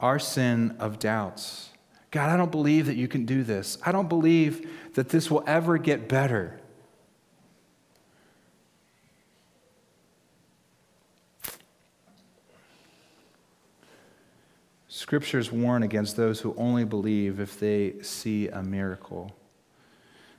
our 0.00 0.18
sin 0.18 0.76
of 0.78 0.98
doubts. 0.98 1.70
God, 2.10 2.30
I 2.30 2.36
don't 2.36 2.50
believe 2.50 2.86
that 2.86 2.96
you 2.96 3.08
can 3.08 3.26
do 3.26 3.42
this. 3.42 3.76
I 3.84 3.92
don't 3.92 4.08
believe 4.08 4.68
that 4.94 5.10
this 5.10 5.30
will 5.30 5.44
ever 5.46 5.76
get 5.76 6.08
better. 6.08 6.58
Scriptures 15.08 15.50
warn 15.50 15.82
against 15.82 16.18
those 16.18 16.38
who 16.40 16.54
only 16.58 16.84
believe 16.84 17.40
if 17.40 17.58
they 17.58 17.94
see 18.02 18.46
a 18.48 18.62
miracle. 18.62 19.34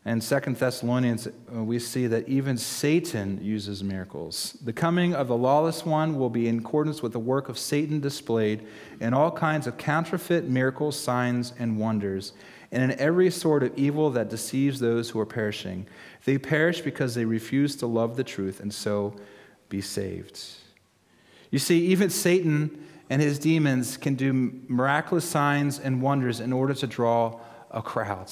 And 0.05 0.23
Second 0.23 0.58
Thessalonians, 0.58 1.27
uh, 1.27 1.63
we 1.63 1.79
see 1.79 2.05
that 2.05 2.29
even 2.29 2.55
Satan 2.55 3.43
uses 3.43 3.84
miracles. 3.84 4.55
The 4.63 4.71
coming 4.71 5.15
of 5.15 5.27
the 5.27 5.36
lawless 5.36 5.88
one 5.88 6.19
will 6.19 6.29
be 6.29 6.47
in 6.47 6.60
accordance 6.60 7.01
with 7.01 7.13
the 7.13 7.19
work 7.19 7.49
of 7.49 7.58
Satan 7.58 7.99
displayed 7.99 8.63
in 8.99 9.12
all 9.12 9.32
kinds 9.32 9.65
of 9.65 9.79
counterfeit 9.79 10.47
miracles, 10.47 10.95
signs, 10.95 11.51
and 11.58 11.79
wonders, 11.79 12.34
and 12.71 12.84
in 12.84 12.99
every 12.99 13.32
sort 13.32 13.63
of 13.63 13.75
evil 13.75 14.12
that 14.12 14.29
deceives 14.29 14.79
those 14.79 15.10
who 15.10 15.19
are 15.19 15.25
perishing. 15.25 15.88
They 16.25 16.38
perish 16.38 16.82
because 16.82 17.15
they 17.15 17.25
refuse 17.25 17.75
to 17.77 17.88
love 17.88 18.17
the 18.17 18.23
truth 18.23 18.60
and 18.60 18.71
so 18.71 19.15
be 19.67 19.82
saved. 19.82 20.39
You 21.49 21.58
see, 21.58 21.88
even 21.88 22.12
Satan 22.12 22.86
and 23.10 23.22
his 23.22 23.39
demons 23.39 23.98
can 23.98 24.15
do 24.15 24.62
miraculous 24.67 25.26
signs 25.26 25.80
and 25.80 26.02
wonders 26.02 26.39
in 26.39 26.54
order 26.54 26.74
to 26.76 26.88
draw 26.88 27.39
a 27.72 27.82
crowd. 27.82 28.32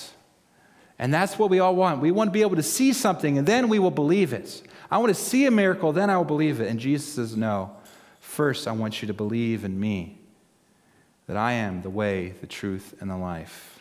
And 1.00 1.14
that's 1.14 1.38
what 1.38 1.50
we 1.50 1.60
all 1.60 1.76
want. 1.76 2.02
We 2.02 2.12
want 2.12 2.30
to 2.30 2.32
be 2.32 2.42
able 2.42 2.56
to 2.56 2.64
see 2.64 2.94
something 2.94 3.38
and 3.38 3.48
then 3.48 3.70
we 3.70 3.80
will 3.80 3.92
believe 3.92 4.34
it. 4.34 4.62
I 4.90 5.00
want 5.00 5.10
to 5.10 5.22
see 5.22 5.46
a 5.46 5.52
miracle, 5.52 5.92
then 5.92 6.10
I 6.10 6.18
will 6.18 6.24
believe 6.24 6.62
it. 6.62 6.70
And 6.70 6.80
Jesus 6.80 7.14
says, 7.14 7.36
No. 7.36 7.72
First, 8.20 8.68
I 8.68 8.72
want 8.72 9.02
you 9.02 9.08
to 9.08 9.14
believe 9.14 9.64
in 9.64 9.80
me, 9.80 10.20
that 11.28 11.38
I 11.38 11.54
am 11.54 11.82
the 11.82 11.90
way, 11.90 12.36
the 12.42 12.46
truth, 12.46 12.94
and 13.00 13.10
the 13.10 13.18
life. 13.18 13.80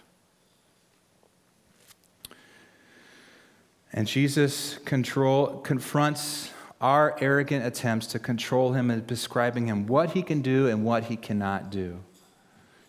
And 3.93 4.07
Jesus 4.07 4.79
control, 4.85 5.59
confronts 5.59 6.51
our 6.81 7.17
arrogant 7.21 7.65
attempts 7.65 8.07
to 8.09 8.19
control 8.19 8.73
him 8.73 8.91
and 8.91 9.07
prescribing 9.07 9.67
him 9.67 9.87
what 9.87 10.11
he 10.11 10.23
can 10.23 10.43
do 10.43 10.69
and 10.69 10.85
what 10.85 11.05
he 11.05 11.17
cannot 11.17 11.71
do. 11.71 11.99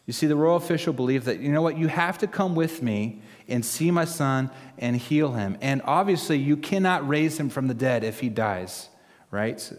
You 0.06 0.13
see, 0.13 0.28
the 0.28 0.36
royal 0.36 0.56
official 0.56 0.93
believed 0.93 1.26
that, 1.26 1.39
you 1.39 1.52
know 1.52 1.62
what, 1.62 1.78
you 1.78 1.88
have 1.88 2.17
to 2.19 2.28
come 2.28 2.56
with 2.56 2.82
me 2.82 3.21
and 3.47 3.63
see 3.63 3.91
my 3.91 4.06
son 4.06 4.50
and 4.78 4.95
heal 4.95 5.34
him. 5.34 5.58
And 5.62 5.82
obviously, 5.84 6.38
you 6.38 6.56
cannot 6.56 7.08
raise 7.08 7.38
him 7.38 7.50
from 7.50 7.67
the 7.67 7.73
dead 7.73 8.04
if 8.04 8.21
he 8.21 8.30
dies, 8.30 8.89
right? 9.32 9.71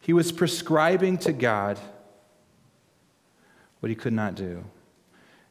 He 0.00 0.12
was 0.12 0.32
prescribing 0.32 1.18
to 1.18 1.32
God 1.32 1.78
what 3.78 3.90
he 3.90 3.94
could 3.94 4.12
not 4.12 4.34
do. 4.34 4.64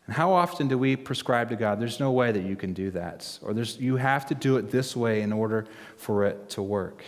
And 0.08 0.16
how 0.16 0.34
often 0.34 0.68
do 0.68 0.78
we 0.78 0.98
prescribe 0.98 1.50
to 1.50 1.56
God, 1.56 1.80
there's 1.80 2.00
no 2.00 2.12
way 2.12 2.34
that 2.34 2.44
you 2.44 2.58
can 2.58 2.74
do 2.74 2.92
that? 2.92 3.40
Or 3.42 3.54
there's, 3.54 3.78
you 3.78 3.96
have 3.96 4.26
to 4.26 4.36
do 4.36 4.58
it 4.58 4.72
this 4.72 4.94
way 4.94 5.22
in 5.22 5.32
order 5.32 5.68
for 5.96 6.26
it 6.26 6.50
to 6.50 6.62
work. 6.62 7.04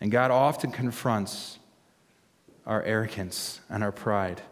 And 0.00 0.10
God 0.10 0.30
often 0.30 0.70
confronts 0.70 1.58
our 2.66 2.82
arrogance 2.82 3.60
and 3.68 3.82
our 3.82 3.92
pride. 3.92 4.42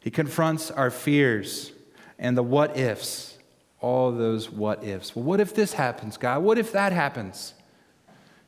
He 0.00 0.10
confronts 0.10 0.70
our 0.70 0.90
fears 0.90 1.72
and 2.18 2.36
the 2.36 2.42
what 2.42 2.76
ifs 2.76 3.38
all 3.84 4.12
those 4.12 4.50
what 4.50 4.82
ifs. 4.82 5.14
Well, 5.14 5.24
what 5.24 5.40
if 5.40 5.54
this 5.54 5.74
happens, 5.74 6.16
God? 6.16 6.42
What 6.42 6.56
if 6.56 6.72
that 6.72 6.92
happens? 6.92 7.52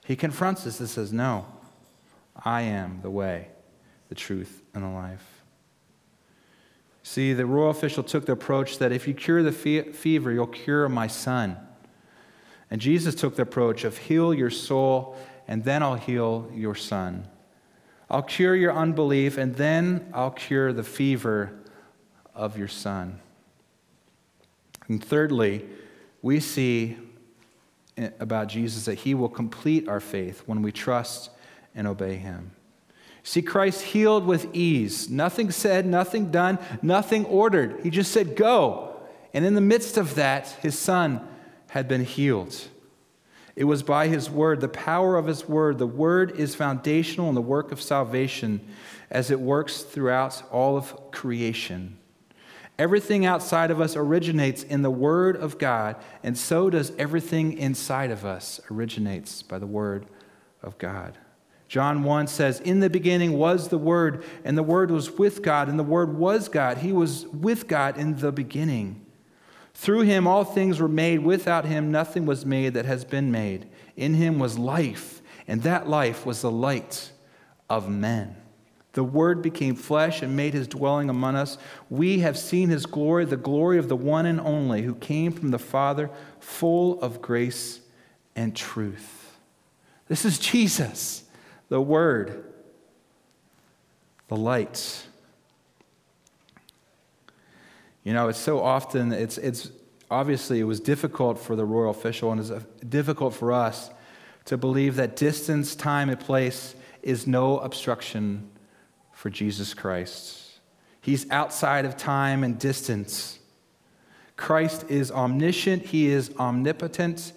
He 0.06 0.16
confronts 0.16 0.66
us 0.66 0.80
and 0.80 0.88
says, 0.88 1.12
No, 1.12 1.46
I 2.34 2.62
am 2.62 3.00
the 3.02 3.10
way, 3.10 3.48
the 4.08 4.14
truth, 4.14 4.62
and 4.72 4.82
the 4.82 4.88
life. 4.88 5.42
See, 7.02 7.34
the 7.34 7.44
royal 7.44 7.70
official 7.70 8.02
took 8.02 8.24
the 8.24 8.32
approach 8.32 8.78
that 8.78 8.92
if 8.92 9.06
you 9.06 9.12
cure 9.12 9.42
the 9.42 9.52
fe- 9.52 9.92
fever, 9.92 10.32
you'll 10.32 10.46
cure 10.46 10.88
my 10.88 11.06
son. 11.06 11.58
And 12.70 12.80
Jesus 12.80 13.14
took 13.14 13.36
the 13.36 13.42
approach 13.42 13.84
of 13.84 13.98
heal 13.98 14.32
your 14.32 14.50
soul, 14.50 15.16
and 15.48 15.64
then 15.64 15.82
I'll 15.82 15.94
heal 15.94 16.50
your 16.54 16.74
son. 16.74 17.28
I'll 18.10 18.22
cure 18.22 18.54
your 18.54 18.72
unbelief, 18.72 19.36
and 19.36 19.54
then 19.54 20.10
I'll 20.14 20.30
cure 20.30 20.72
the 20.72 20.84
fever 20.84 21.52
of 22.34 22.56
your 22.56 22.68
son. 22.68 23.20
And 24.88 25.02
thirdly, 25.04 25.64
we 26.22 26.40
see 26.40 26.96
about 28.20 28.48
Jesus 28.48 28.84
that 28.84 28.98
he 28.98 29.14
will 29.14 29.28
complete 29.28 29.88
our 29.88 30.00
faith 30.00 30.42
when 30.46 30.62
we 30.62 30.70
trust 30.70 31.30
and 31.74 31.86
obey 31.86 32.16
him. 32.16 32.52
See, 33.22 33.42
Christ 33.42 33.82
healed 33.82 34.24
with 34.24 34.54
ease. 34.54 35.10
Nothing 35.10 35.50
said, 35.50 35.84
nothing 35.84 36.30
done, 36.30 36.58
nothing 36.80 37.24
ordered. 37.24 37.80
He 37.82 37.90
just 37.90 38.12
said, 38.12 38.36
Go. 38.36 38.96
And 39.34 39.44
in 39.44 39.54
the 39.54 39.60
midst 39.60 39.96
of 39.96 40.14
that, 40.14 40.48
his 40.62 40.78
son 40.78 41.26
had 41.70 41.88
been 41.88 42.04
healed. 42.04 42.56
It 43.56 43.64
was 43.64 43.82
by 43.82 44.08
his 44.08 44.30
word, 44.30 44.60
the 44.60 44.68
power 44.68 45.16
of 45.16 45.26
his 45.26 45.48
word. 45.48 45.78
The 45.78 45.86
word 45.86 46.38
is 46.38 46.54
foundational 46.54 47.30
in 47.30 47.34
the 47.34 47.40
work 47.40 47.72
of 47.72 47.80
salvation 47.80 48.60
as 49.10 49.30
it 49.30 49.40
works 49.40 49.82
throughout 49.82 50.42
all 50.52 50.76
of 50.76 51.10
creation. 51.10 51.96
Everything 52.78 53.24
outside 53.24 53.70
of 53.70 53.80
us 53.80 53.96
originates 53.96 54.62
in 54.62 54.82
the 54.82 54.90
Word 54.90 55.36
of 55.36 55.58
God, 55.58 55.96
and 56.22 56.36
so 56.36 56.68
does 56.68 56.92
everything 56.98 57.56
inside 57.56 58.10
of 58.10 58.26
us 58.26 58.60
originates 58.70 59.42
by 59.42 59.58
the 59.58 59.66
Word 59.66 60.06
of 60.62 60.76
God. 60.76 61.16
John 61.68 62.02
1 62.02 62.26
says, 62.26 62.60
In 62.60 62.80
the 62.80 62.90
beginning 62.90 63.32
was 63.32 63.68
the 63.68 63.78
Word, 63.78 64.24
and 64.44 64.58
the 64.58 64.62
Word 64.62 64.90
was 64.90 65.10
with 65.12 65.42
God, 65.42 65.68
and 65.70 65.78
the 65.78 65.84
Word 65.84 66.18
was 66.18 66.48
God. 66.48 66.78
He 66.78 66.92
was 66.92 67.26
with 67.28 67.66
God 67.66 67.96
in 67.96 68.16
the 68.16 68.30
beginning. 68.30 69.05
Through 69.76 70.02
him 70.02 70.26
all 70.26 70.42
things 70.42 70.80
were 70.80 70.88
made. 70.88 71.18
Without 71.18 71.66
him 71.66 71.92
nothing 71.92 72.24
was 72.24 72.46
made 72.46 72.72
that 72.74 72.86
has 72.86 73.04
been 73.04 73.30
made. 73.30 73.68
In 73.94 74.14
him 74.14 74.38
was 74.38 74.58
life, 74.58 75.20
and 75.46 75.62
that 75.62 75.86
life 75.86 76.24
was 76.24 76.40
the 76.40 76.50
light 76.50 77.12
of 77.68 77.86
men. 77.86 78.36
The 78.94 79.04
Word 79.04 79.42
became 79.42 79.74
flesh 79.74 80.22
and 80.22 80.34
made 80.34 80.54
his 80.54 80.66
dwelling 80.66 81.10
among 81.10 81.36
us. 81.36 81.58
We 81.90 82.20
have 82.20 82.38
seen 82.38 82.70
his 82.70 82.86
glory, 82.86 83.26
the 83.26 83.36
glory 83.36 83.76
of 83.76 83.90
the 83.90 83.96
one 83.96 84.24
and 84.24 84.40
only 84.40 84.80
who 84.80 84.94
came 84.94 85.30
from 85.30 85.50
the 85.50 85.58
Father, 85.58 86.08
full 86.40 86.98
of 87.02 87.20
grace 87.20 87.80
and 88.34 88.56
truth. 88.56 89.36
This 90.08 90.24
is 90.24 90.38
Jesus, 90.38 91.24
the 91.68 91.82
Word, 91.82 92.44
the 94.28 94.36
light. 94.36 95.05
You 98.06 98.12
know, 98.12 98.28
it's 98.28 98.38
so 98.38 98.62
often, 98.62 99.10
it's, 99.10 99.36
it's 99.36 99.68
obviously, 100.12 100.60
it 100.60 100.64
was 100.64 100.78
difficult 100.78 101.40
for 101.40 101.56
the 101.56 101.64
royal 101.64 101.90
official 101.90 102.30
and 102.30 102.40
it's 102.40 102.52
uh, 102.52 102.60
difficult 102.88 103.34
for 103.34 103.50
us 103.50 103.90
to 104.44 104.56
believe 104.56 104.94
that 104.94 105.16
distance, 105.16 105.74
time, 105.74 106.08
and 106.08 106.20
place 106.20 106.76
is 107.02 107.26
no 107.26 107.58
obstruction 107.58 108.48
for 109.12 109.28
Jesus 109.28 109.74
Christ. 109.74 110.40
He's 111.00 111.28
outside 111.32 111.84
of 111.84 111.96
time 111.96 112.44
and 112.44 112.56
distance. 112.60 113.40
Christ 114.36 114.84
is 114.88 115.10
omniscient, 115.10 115.86
He 115.86 116.06
is 116.06 116.30
omnipotent. 116.38 117.32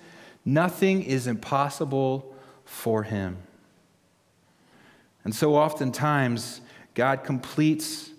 Nothing 0.45 1.01
is 1.01 1.25
impossible 1.25 2.36
for 2.63 3.01
Him. 3.01 3.38
And 5.23 5.34
so 5.34 5.55
oftentimes, 5.55 6.62
God 6.93 7.23
completes 7.23 8.12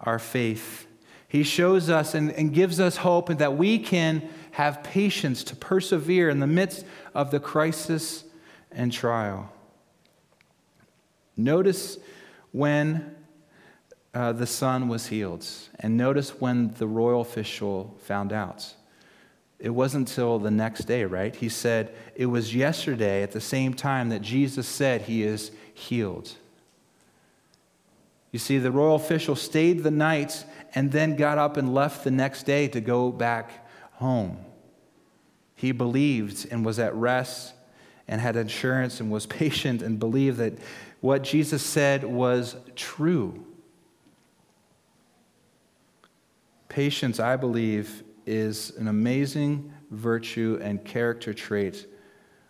our 0.00 0.18
faith. 0.18 0.88
He 1.30 1.44
shows 1.44 1.88
us 1.88 2.14
and, 2.14 2.32
and 2.32 2.52
gives 2.52 2.80
us 2.80 2.96
hope 2.96 3.28
that 3.38 3.56
we 3.56 3.78
can 3.78 4.28
have 4.50 4.82
patience 4.82 5.44
to 5.44 5.54
persevere 5.54 6.28
in 6.28 6.40
the 6.40 6.46
midst 6.48 6.84
of 7.14 7.30
the 7.30 7.38
crisis 7.38 8.24
and 8.72 8.92
trial. 8.92 9.48
Notice 11.36 11.98
when 12.50 13.14
uh, 14.12 14.32
the 14.32 14.46
son 14.46 14.88
was 14.88 15.06
healed, 15.06 15.46
and 15.78 15.96
notice 15.96 16.30
when 16.40 16.74
the 16.74 16.88
royal 16.88 17.20
official 17.20 17.96
found 18.00 18.32
out. 18.32 18.74
It 19.60 19.70
wasn't 19.70 20.08
until 20.08 20.40
the 20.40 20.50
next 20.50 20.86
day, 20.86 21.04
right? 21.04 21.36
He 21.36 21.48
said, 21.48 21.94
It 22.16 22.26
was 22.26 22.56
yesterday 22.56 23.22
at 23.22 23.30
the 23.30 23.40
same 23.40 23.74
time 23.74 24.08
that 24.08 24.20
Jesus 24.20 24.66
said 24.66 25.02
he 25.02 25.22
is 25.22 25.52
healed. 25.72 26.32
You 28.32 28.38
see, 28.38 28.58
the 28.58 28.70
royal 28.70 28.94
official 28.94 29.34
stayed 29.34 29.82
the 29.82 29.90
night 29.90 30.44
and 30.74 30.92
then 30.92 31.16
got 31.16 31.38
up 31.38 31.56
and 31.56 31.74
left 31.74 32.04
the 32.04 32.10
next 32.10 32.44
day 32.44 32.68
to 32.68 32.80
go 32.80 33.10
back 33.10 33.66
home. 33.94 34.38
He 35.54 35.72
believed 35.72 36.46
and 36.50 36.64
was 36.64 36.78
at 36.78 36.94
rest 36.94 37.54
and 38.06 38.20
had 38.20 38.36
insurance 38.36 39.00
and 39.00 39.10
was 39.10 39.26
patient 39.26 39.82
and 39.82 39.98
believed 39.98 40.38
that 40.38 40.54
what 41.00 41.22
Jesus 41.22 41.62
said 41.62 42.04
was 42.04 42.56
true. 42.76 43.44
Patience, 46.68 47.18
I 47.18 47.36
believe, 47.36 48.04
is 48.26 48.70
an 48.76 48.86
amazing 48.86 49.72
virtue 49.90 50.58
and 50.62 50.84
character 50.84 51.34
trait 51.34 51.86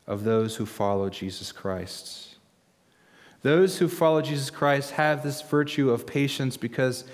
of 0.06 0.24
those 0.24 0.56
who 0.56 0.66
follow 0.66 1.08
Jesus 1.08 1.52
Christ. 1.52 2.29
Those 3.42 3.78
who 3.78 3.88
follow 3.88 4.20
Jesus 4.20 4.50
Christ 4.50 4.92
have 4.92 5.22
this 5.22 5.40
virtue 5.40 5.90
of 5.90 6.06
patience 6.06 6.56
because 6.56 7.04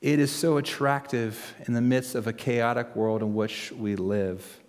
it 0.00 0.18
is 0.18 0.32
so 0.32 0.56
attractive 0.56 1.54
in 1.66 1.74
the 1.74 1.80
midst 1.80 2.16
of 2.16 2.26
a 2.26 2.32
chaotic 2.32 2.96
world 2.96 3.22
in 3.22 3.34
which 3.34 3.70
we 3.70 3.94
live. 3.94 4.60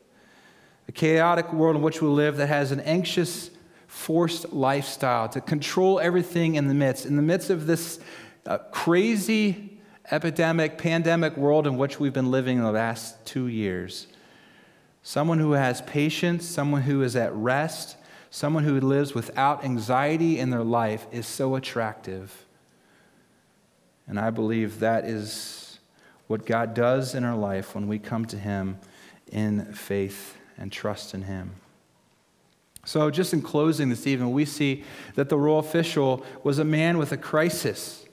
A 0.88 0.92
chaotic 0.92 1.52
world 1.52 1.76
in 1.76 1.82
which 1.82 2.02
we 2.02 2.08
live 2.08 2.38
that 2.38 2.48
has 2.48 2.72
an 2.72 2.80
anxious, 2.82 3.50
forced 3.88 4.54
lifestyle 4.54 5.28
to 5.30 5.42
control 5.42 6.00
everything 6.00 6.56
in 6.56 6.68
the 6.68 6.76
midst. 6.76 7.08
In 7.08 7.16
the 7.16 7.24
midst 7.24 7.50
of 7.50 7.66
this 7.66 8.00
uh, 8.46 8.60
crazy 8.72 9.80
epidemic, 10.12 10.78
pandemic 10.78 11.36
world 11.38 11.66
in 11.66 11.78
which 11.78 12.00
we've 12.00 12.14
been 12.14 12.30
living 12.30 12.58
in 12.58 12.64
the 12.64 12.72
last 12.72 13.26
two 13.26 13.48
years, 13.48 14.06
someone 15.02 15.40
who 15.40 15.54
has 15.54 15.82
patience, 15.82 16.46
someone 16.46 16.84
who 16.84 17.02
is 17.02 17.16
at 17.16 17.34
rest, 17.34 17.98
someone 18.34 18.64
who 18.64 18.80
lives 18.80 19.14
without 19.14 19.64
anxiety 19.64 20.40
in 20.40 20.50
their 20.50 20.64
life 20.64 21.06
is 21.12 21.28
so 21.28 21.54
attractive. 21.54 22.48
And 24.08 24.20
I 24.20 24.32
believe 24.32 24.80
that 24.80 25.06
is 25.06 25.78
what 26.26 26.44
God 26.48 26.74
does 26.74 27.14
in 27.14 27.24
our 27.24 27.38
life 27.38 27.76
when 27.76 27.88
we 27.88 28.00
come 28.00 28.26
to 28.26 28.38
Him 28.38 28.80
in 29.32 29.72
faith 29.74 30.36
and 30.58 30.72
trust 30.72 31.14
in 31.14 31.22
Him. 31.22 31.52
So, 32.86 33.12
just 33.12 33.34
in 33.34 33.44
closing 33.44 33.90
this 33.90 34.08
evening, 34.08 34.32
we 34.32 34.46
see 34.46 34.84
that 35.14 35.30
the 35.30 35.38
royal 35.38 35.60
official 35.60 36.26
was 36.44 36.58
a 36.58 36.66
man 36.66 36.98
with 36.98 37.12
a 37.12 37.18
crisis. 37.18 38.04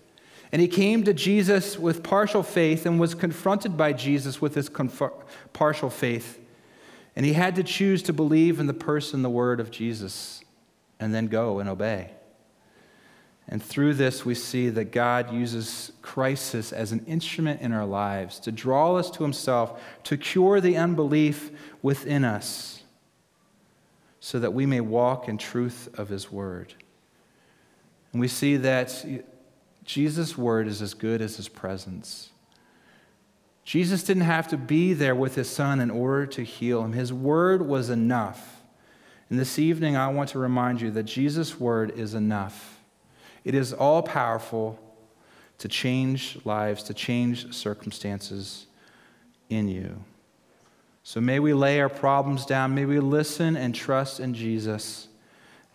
And 0.52 0.60
he 0.60 0.68
came 0.68 1.02
to 1.04 1.14
Jesus 1.14 1.78
with 1.78 2.02
partial 2.02 2.42
faith 2.42 2.84
and 2.84 3.00
was 3.00 3.14
confronted 3.14 3.78
by 3.78 3.94
Jesus 3.94 4.38
with 4.38 4.54
his 4.54 4.68
conf- 4.68 5.14
partial 5.54 5.88
faith. 5.88 6.39
And 7.20 7.26
he 7.26 7.34
had 7.34 7.56
to 7.56 7.62
choose 7.62 8.02
to 8.04 8.14
believe 8.14 8.60
in 8.60 8.66
the 8.66 8.72
person, 8.72 9.20
the 9.20 9.28
word 9.28 9.60
of 9.60 9.70
Jesus, 9.70 10.42
and 10.98 11.12
then 11.14 11.26
go 11.26 11.58
and 11.58 11.68
obey. 11.68 12.12
And 13.46 13.62
through 13.62 13.92
this, 13.92 14.24
we 14.24 14.34
see 14.34 14.70
that 14.70 14.90
God 14.90 15.30
uses 15.30 15.92
crisis 16.00 16.72
as 16.72 16.92
an 16.92 17.04
instrument 17.06 17.60
in 17.60 17.72
our 17.72 17.84
lives 17.84 18.40
to 18.40 18.50
draw 18.50 18.94
us 18.94 19.10
to 19.10 19.22
himself, 19.22 19.82
to 20.04 20.16
cure 20.16 20.62
the 20.62 20.78
unbelief 20.78 21.50
within 21.82 22.24
us, 22.24 22.84
so 24.20 24.38
that 24.38 24.54
we 24.54 24.64
may 24.64 24.80
walk 24.80 25.28
in 25.28 25.36
truth 25.36 25.90
of 25.98 26.08
his 26.08 26.32
word. 26.32 26.72
And 28.14 28.20
we 28.22 28.28
see 28.28 28.56
that 28.56 29.04
Jesus' 29.84 30.38
word 30.38 30.66
is 30.66 30.80
as 30.80 30.94
good 30.94 31.20
as 31.20 31.36
his 31.36 31.50
presence. 31.50 32.30
Jesus 33.64 34.02
didn't 34.02 34.22
have 34.22 34.48
to 34.48 34.56
be 34.56 34.92
there 34.94 35.14
with 35.14 35.34
his 35.34 35.48
son 35.48 35.80
in 35.80 35.90
order 35.90 36.26
to 36.26 36.42
heal 36.42 36.82
him, 36.82 36.92
his 36.92 37.12
word 37.12 37.66
was 37.66 37.90
enough. 37.90 38.62
And 39.28 39.38
this 39.38 39.58
evening, 39.58 39.96
I 39.96 40.08
want 40.08 40.30
to 40.30 40.38
remind 40.38 40.80
you 40.80 40.90
that 40.92 41.04
Jesus' 41.04 41.60
word 41.60 41.96
is 41.96 42.14
enough. 42.14 42.80
It 43.44 43.54
is 43.54 43.72
all 43.72 44.02
powerful 44.02 44.78
to 45.58 45.68
change 45.68 46.38
lives, 46.44 46.82
to 46.84 46.94
change 46.94 47.54
circumstances 47.54 48.66
in 49.48 49.68
you. 49.68 50.02
So 51.02 51.20
may 51.20 51.38
we 51.38 51.54
lay 51.54 51.80
our 51.80 51.88
problems 51.88 52.44
down. 52.44 52.74
May 52.74 52.86
we 52.86 52.98
listen 52.98 53.56
and 53.56 53.74
trust 53.74 54.20
in 54.20 54.34
Jesus 54.34 55.08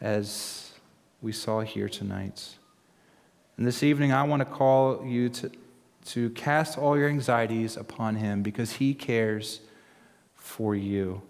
as 0.02 0.74
we 1.21 1.32
saw 1.32 1.62
here 1.62 1.89
tonight. 1.89 2.56
And 3.58 3.65
this 3.65 3.84
evening, 3.84 4.12
I 4.12 4.24
want 4.24 4.41
to 4.41 4.45
call 4.45 5.06
you 5.06 5.30
to 5.30 5.52
to 6.06 6.30
cast 6.32 6.78
all 6.78 6.98
your 6.98 7.10
anxieties 7.10 7.76
upon 7.76 8.15
him 8.15 8.44
because 8.44 8.74
he 8.74 8.94
cares 8.94 9.62
for 10.36 10.76
you. 10.76 11.22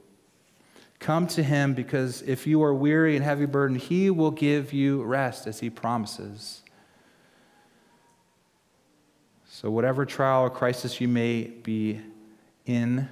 Come 0.99 1.27
to 1.27 1.43
him 1.43 1.73
because 1.73 2.21
if 2.23 2.45
you 2.45 2.61
are 2.63 2.73
weary 2.73 3.15
and 3.15 3.23
heavy 3.23 3.45
burdened, 3.45 3.81
he 3.81 4.09
will 4.09 4.31
give 4.31 4.73
you 4.73 5.03
rest 5.03 5.47
as 5.47 5.59
he 5.59 5.69
promises. 5.69 6.61
So, 9.47 9.71
whatever 9.71 10.05
trial 10.05 10.41
or 10.41 10.49
crisis 10.49 10.99
you 10.99 11.07
may 11.07 11.43
be 11.43 12.01
in 12.65 13.07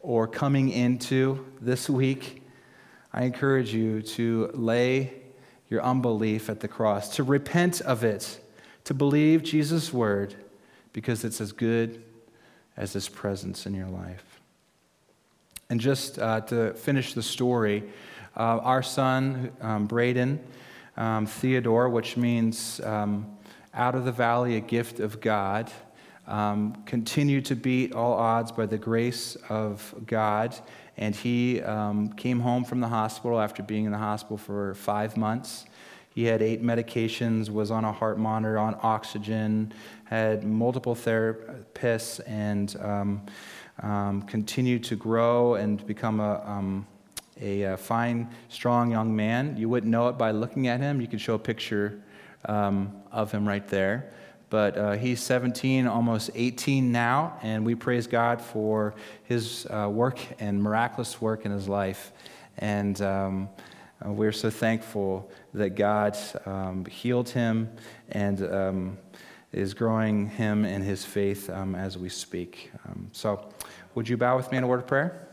or 0.00 0.26
coming 0.26 0.70
into 0.70 1.44
this 1.60 1.90
week, 1.90 2.42
I 3.12 3.24
encourage 3.24 3.74
you 3.74 4.00
to 4.02 4.50
lay 4.54 5.12
your 5.68 5.82
unbelief 5.82 6.48
at 6.48 6.60
the 6.60 6.68
cross, 6.68 7.16
to 7.16 7.22
repent 7.22 7.80
of 7.82 8.04
it, 8.04 8.40
to 8.84 8.94
believe 8.94 9.42
Jesus' 9.42 9.92
word 9.92 10.34
because 10.94 11.24
it's 11.24 11.42
as 11.42 11.52
good 11.52 12.02
as 12.78 12.94
His 12.94 13.10
presence 13.10 13.66
in 13.66 13.74
your 13.74 13.88
life. 13.88 14.40
And 15.68 15.78
just 15.78 16.18
uh, 16.18 16.40
to 16.42 16.72
finish 16.72 17.12
the 17.12 17.22
story, 17.22 17.84
uh, 18.36 18.58
our 18.62 18.82
son, 18.82 19.52
um, 19.60 19.86
Braden 19.86 20.40
um, 20.96 21.26
Theodore, 21.26 21.88
which 21.88 22.16
means 22.16 22.80
um, 22.80 23.36
out 23.72 23.94
of 23.94 24.04
the 24.04 24.12
valley, 24.12 24.56
a 24.56 24.60
gift 24.60 25.00
of 25.00 25.20
God, 25.20 25.70
um, 26.26 26.82
continued 26.86 27.44
to 27.46 27.56
beat 27.56 27.92
all 27.92 28.14
odds 28.14 28.52
by 28.52 28.66
the 28.66 28.78
grace 28.78 29.36
of 29.48 29.94
God. 30.06 30.54
And 30.96 31.14
he 31.14 31.60
um, 31.60 32.12
came 32.12 32.40
home 32.40 32.64
from 32.64 32.80
the 32.80 32.88
hospital 32.88 33.40
after 33.40 33.62
being 33.62 33.84
in 33.84 33.92
the 33.92 33.98
hospital 33.98 34.38
for 34.38 34.74
five 34.74 35.16
months. 35.16 35.66
He 36.14 36.24
had 36.24 36.42
eight 36.42 36.62
medications, 36.62 37.50
was 37.50 37.72
on 37.72 37.84
a 37.84 37.92
heart 37.92 38.18
monitor, 38.18 38.56
on 38.56 38.78
oxygen, 38.82 39.72
had 40.04 40.44
multiple 40.44 40.94
therapists, 40.94 42.20
and 42.26 42.76
um, 42.80 43.22
um, 43.82 44.22
continued 44.22 44.84
to 44.84 44.96
grow 44.96 45.54
and 45.54 45.84
become 45.86 46.20
a, 46.20 46.40
um, 46.46 46.86
a, 47.40 47.62
a, 47.62 47.76
fine, 47.76 48.28
strong 48.48 48.92
young 48.92 49.14
man. 49.14 49.56
You 49.56 49.68
wouldn't 49.68 49.90
know 49.90 50.06
it 50.08 50.16
by 50.16 50.30
looking 50.30 50.68
at 50.68 50.78
him. 50.78 51.00
You 51.00 51.08
could 51.08 51.20
show 51.20 51.34
a 51.34 51.38
picture 51.38 52.00
um, 52.44 52.92
of 53.10 53.32
him 53.32 53.46
right 53.46 53.66
there. 53.66 54.12
But 54.50 54.78
uh, 54.78 54.92
he's 54.92 55.20
17, 55.20 55.88
almost 55.88 56.30
18 56.32 56.92
now, 56.92 57.40
and 57.42 57.66
we 57.66 57.74
praise 57.74 58.06
God 58.06 58.40
for 58.40 58.94
his 59.24 59.66
uh, 59.68 59.88
work 59.90 60.20
and 60.38 60.62
miraculous 60.62 61.20
work 61.20 61.44
in 61.44 61.50
his 61.50 61.68
life. 61.68 62.12
And 62.58 63.02
um, 63.02 63.48
uh, 64.04 64.10
we're 64.10 64.32
so 64.32 64.50
thankful 64.50 65.30
that 65.54 65.70
God 65.70 66.16
um, 66.46 66.84
healed 66.84 67.30
him 67.30 67.70
and 68.10 68.42
um, 68.52 68.98
is 69.52 69.72
growing 69.72 70.28
him 70.28 70.64
in 70.64 70.82
his 70.82 71.04
faith 71.04 71.48
um, 71.48 71.74
as 71.74 71.96
we 71.96 72.08
speak. 72.08 72.70
Um, 72.86 73.08
so, 73.12 73.48
would 73.94 74.08
you 74.08 74.16
bow 74.16 74.36
with 74.36 74.50
me 74.50 74.58
in 74.58 74.64
a 74.64 74.66
word 74.66 74.80
of 74.80 74.86
prayer? 74.86 75.28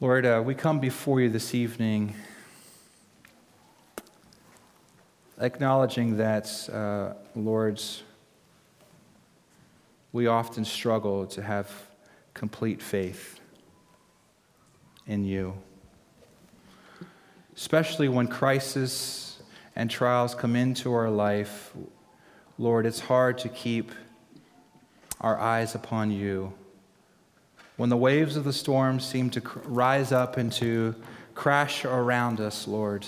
Lord, 0.00 0.26
uh, 0.26 0.42
we 0.44 0.54
come 0.54 0.80
before 0.80 1.20
you 1.20 1.30
this 1.30 1.54
evening 1.54 2.14
acknowledging 5.40 6.16
that, 6.18 6.68
uh, 6.72 7.14
Lord, 7.34 7.82
we 10.12 10.26
often 10.26 10.64
struggle 10.64 11.26
to 11.26 11.42
have 11.42 11.70
complete 12.34 12.80
faith 12.80 13.40
in 15.06 15.24
you. 15.24 15.54
Especially 17.56 18.08
when 18.08 18.26
crisis 18.26 19.42
and 19.76 19.90
trials 19.90 20.34
come 20.34 20.56
into 20.56 20.92
our 20.92 21.10
life, 21.10 21.72
Lord, 22.58 22.86
it's 22.86 23.00
hard 23.00 23.38
to 23.38 23.48
keep 23.48 23.92
our 25.20 25.38
eyes 25.38 25.74
upon 25.74 26.10
you. 26.10 26.52
When 27.76 27.88
the 27.88 27.96
waves 27.96 28.36
of 28.36 28.44
the 28.44 28.52
storm 28.52 29.00
seem 29.00 29.30
to 29.30 29.42
rise 29.64 30.12
up 30.12 30.36
and 30.36 30.52
to 30.52 30.94
crash 31.34 31.84
around 31.84 32.40
us, 32.40 32.68
Lord, 32.68 33.04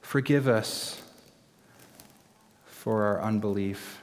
forgive 0.00 0.48
us 0.48 1.02
for 2.64 3.04
our 3.04 3.22
unbelief. 3.22 4.00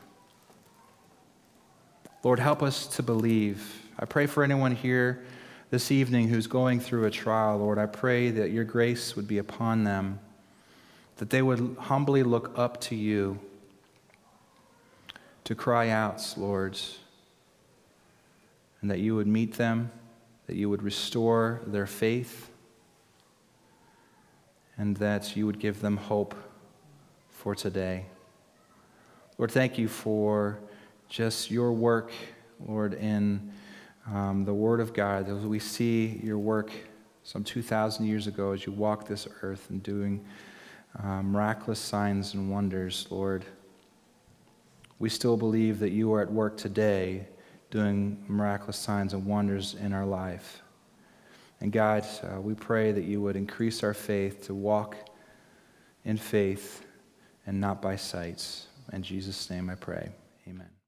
Lord, 2.23 2.39
help 2.39 2.61
us 2.61 2.85
to 2.87 3.03
believe. 3.03 3.81
I 3.97 4.05
pray 4.05 4.27
for 4.27 4.43
anyone 4.43 4.75
here 4.75 5.23
this 5.71 5.89
evening 5.89 6.27
who's 6.27 6.47
going 6.47 6.81
through 6.81 7.05
a 7.05 7.09
trial, 7.09 7.57
Lord. 7.57 7.79
I 7.79 7.85
pray 7.85 8.29
that 8.29 8.51
your 8.51 8.65
grace 8.65 9.15
would 9.15 9.25
be 9.25 9.37
upon 9.37 9.85
them, 9.85 10.19
that 11.15 11.29
they 11.29 11.41
would 11.41 11.77
humbly 11.79 12.23
look 12.23 12.51
up 12.57 12.81
to 12.81 12.95
you 12.95 13.39
to 15.45 15.55
cry 15.55 15.87
out, 15.87 16.33
Lord, 16.35 16.77
and 18.81 18.91
that 18.91 18.99
you 18.99 19.15
would 19.15 19.27
meet 19.27 19.53
them, 19.53 19.91
that 20.47 20.57
you 20.57 20.69
would 20.69 20.83
restore 20.83 21.61
their 21.65 21.87
faith, 21.87 22.51
and 24.77 24.97
that 24.97 25.37
you 25.37 25.45
would 25.45 25.57
give 25.57 25.79
them 25.79 25.95
hope 25.95 26.35
for 27.29 27.55
today. 27.55 28.07
Lord, 29.37 29.51
thank 29.51 29.77
you 29.77 29.87
for 29.87 30.59
just 31.07 31.49
your 31.49 31.71
work, 31.71 32.11
Lord, 32.67 32.93
in 32.93 33.53
um, 34.07 34.45
the 34.45 34.53
Word 34.53 34.79
of 34.79 34.93
God. 34.93 35.29
As 35.29 35.45
we 35.45 35.59
see 35.59 36.19
your 36.23 36.37
work 36.37 36.71
some 37.23 37.43
2,000 37.43 38.05
years 38.05 38.27
ago 38.27 38.51
as 38.51 38.65
you 38.65 38.71
walked 38.71 39.07
this 39.07 39.27
earth 39.41 39.69
and 39.69 39.81
doing 39.83 40.25
um, 41.01 41.31
miraculous 41.31 41.79
signs 41.79 42.33
and 42.33 42.49
wonders, 42.49 43.07
Lord, 43.09 43.45
we 44.99 45.09
still 45.09 45.37
believe 45.37 45.79
that 45.79 45.91
you 45.91 46.13
are 46.13 46.21
at 46.21 46.31
work 46.31 46.57
today 46.57 47.27
doing 47.69 48.23
miraculous 48.27 48.77
signs 48.77 49.13
and 49.13 49.25
wonders 49.25 49.75
in 49.75 49.93
our 49.93 50.05
life. 50.05 50.61
And 51.61 51.71
God, 51.71 52.05
uh, 52.23 52.41
we 52.41 52.53
pray 52.53 52.91
that 52.91 53.03
you 53.03 53.21
would 53.21 53.35
increase 53.35 53.83
our 53.83 53.93
faith 53.93 54.45
to 54.47 54.53
walk 54.53 54.95
in 56.05 56.17
faith 56.17 56.85
and 57.45 57.61
not 57.61 57.81
by 57.81 57.95
sight. 57.95 58.65
In 58.91 59.03
Jesus' 59.03 59.49
name 59.49 59.69
I 59.69 59.75
pray. 59.75 60.09
Amen. 60.47 60.80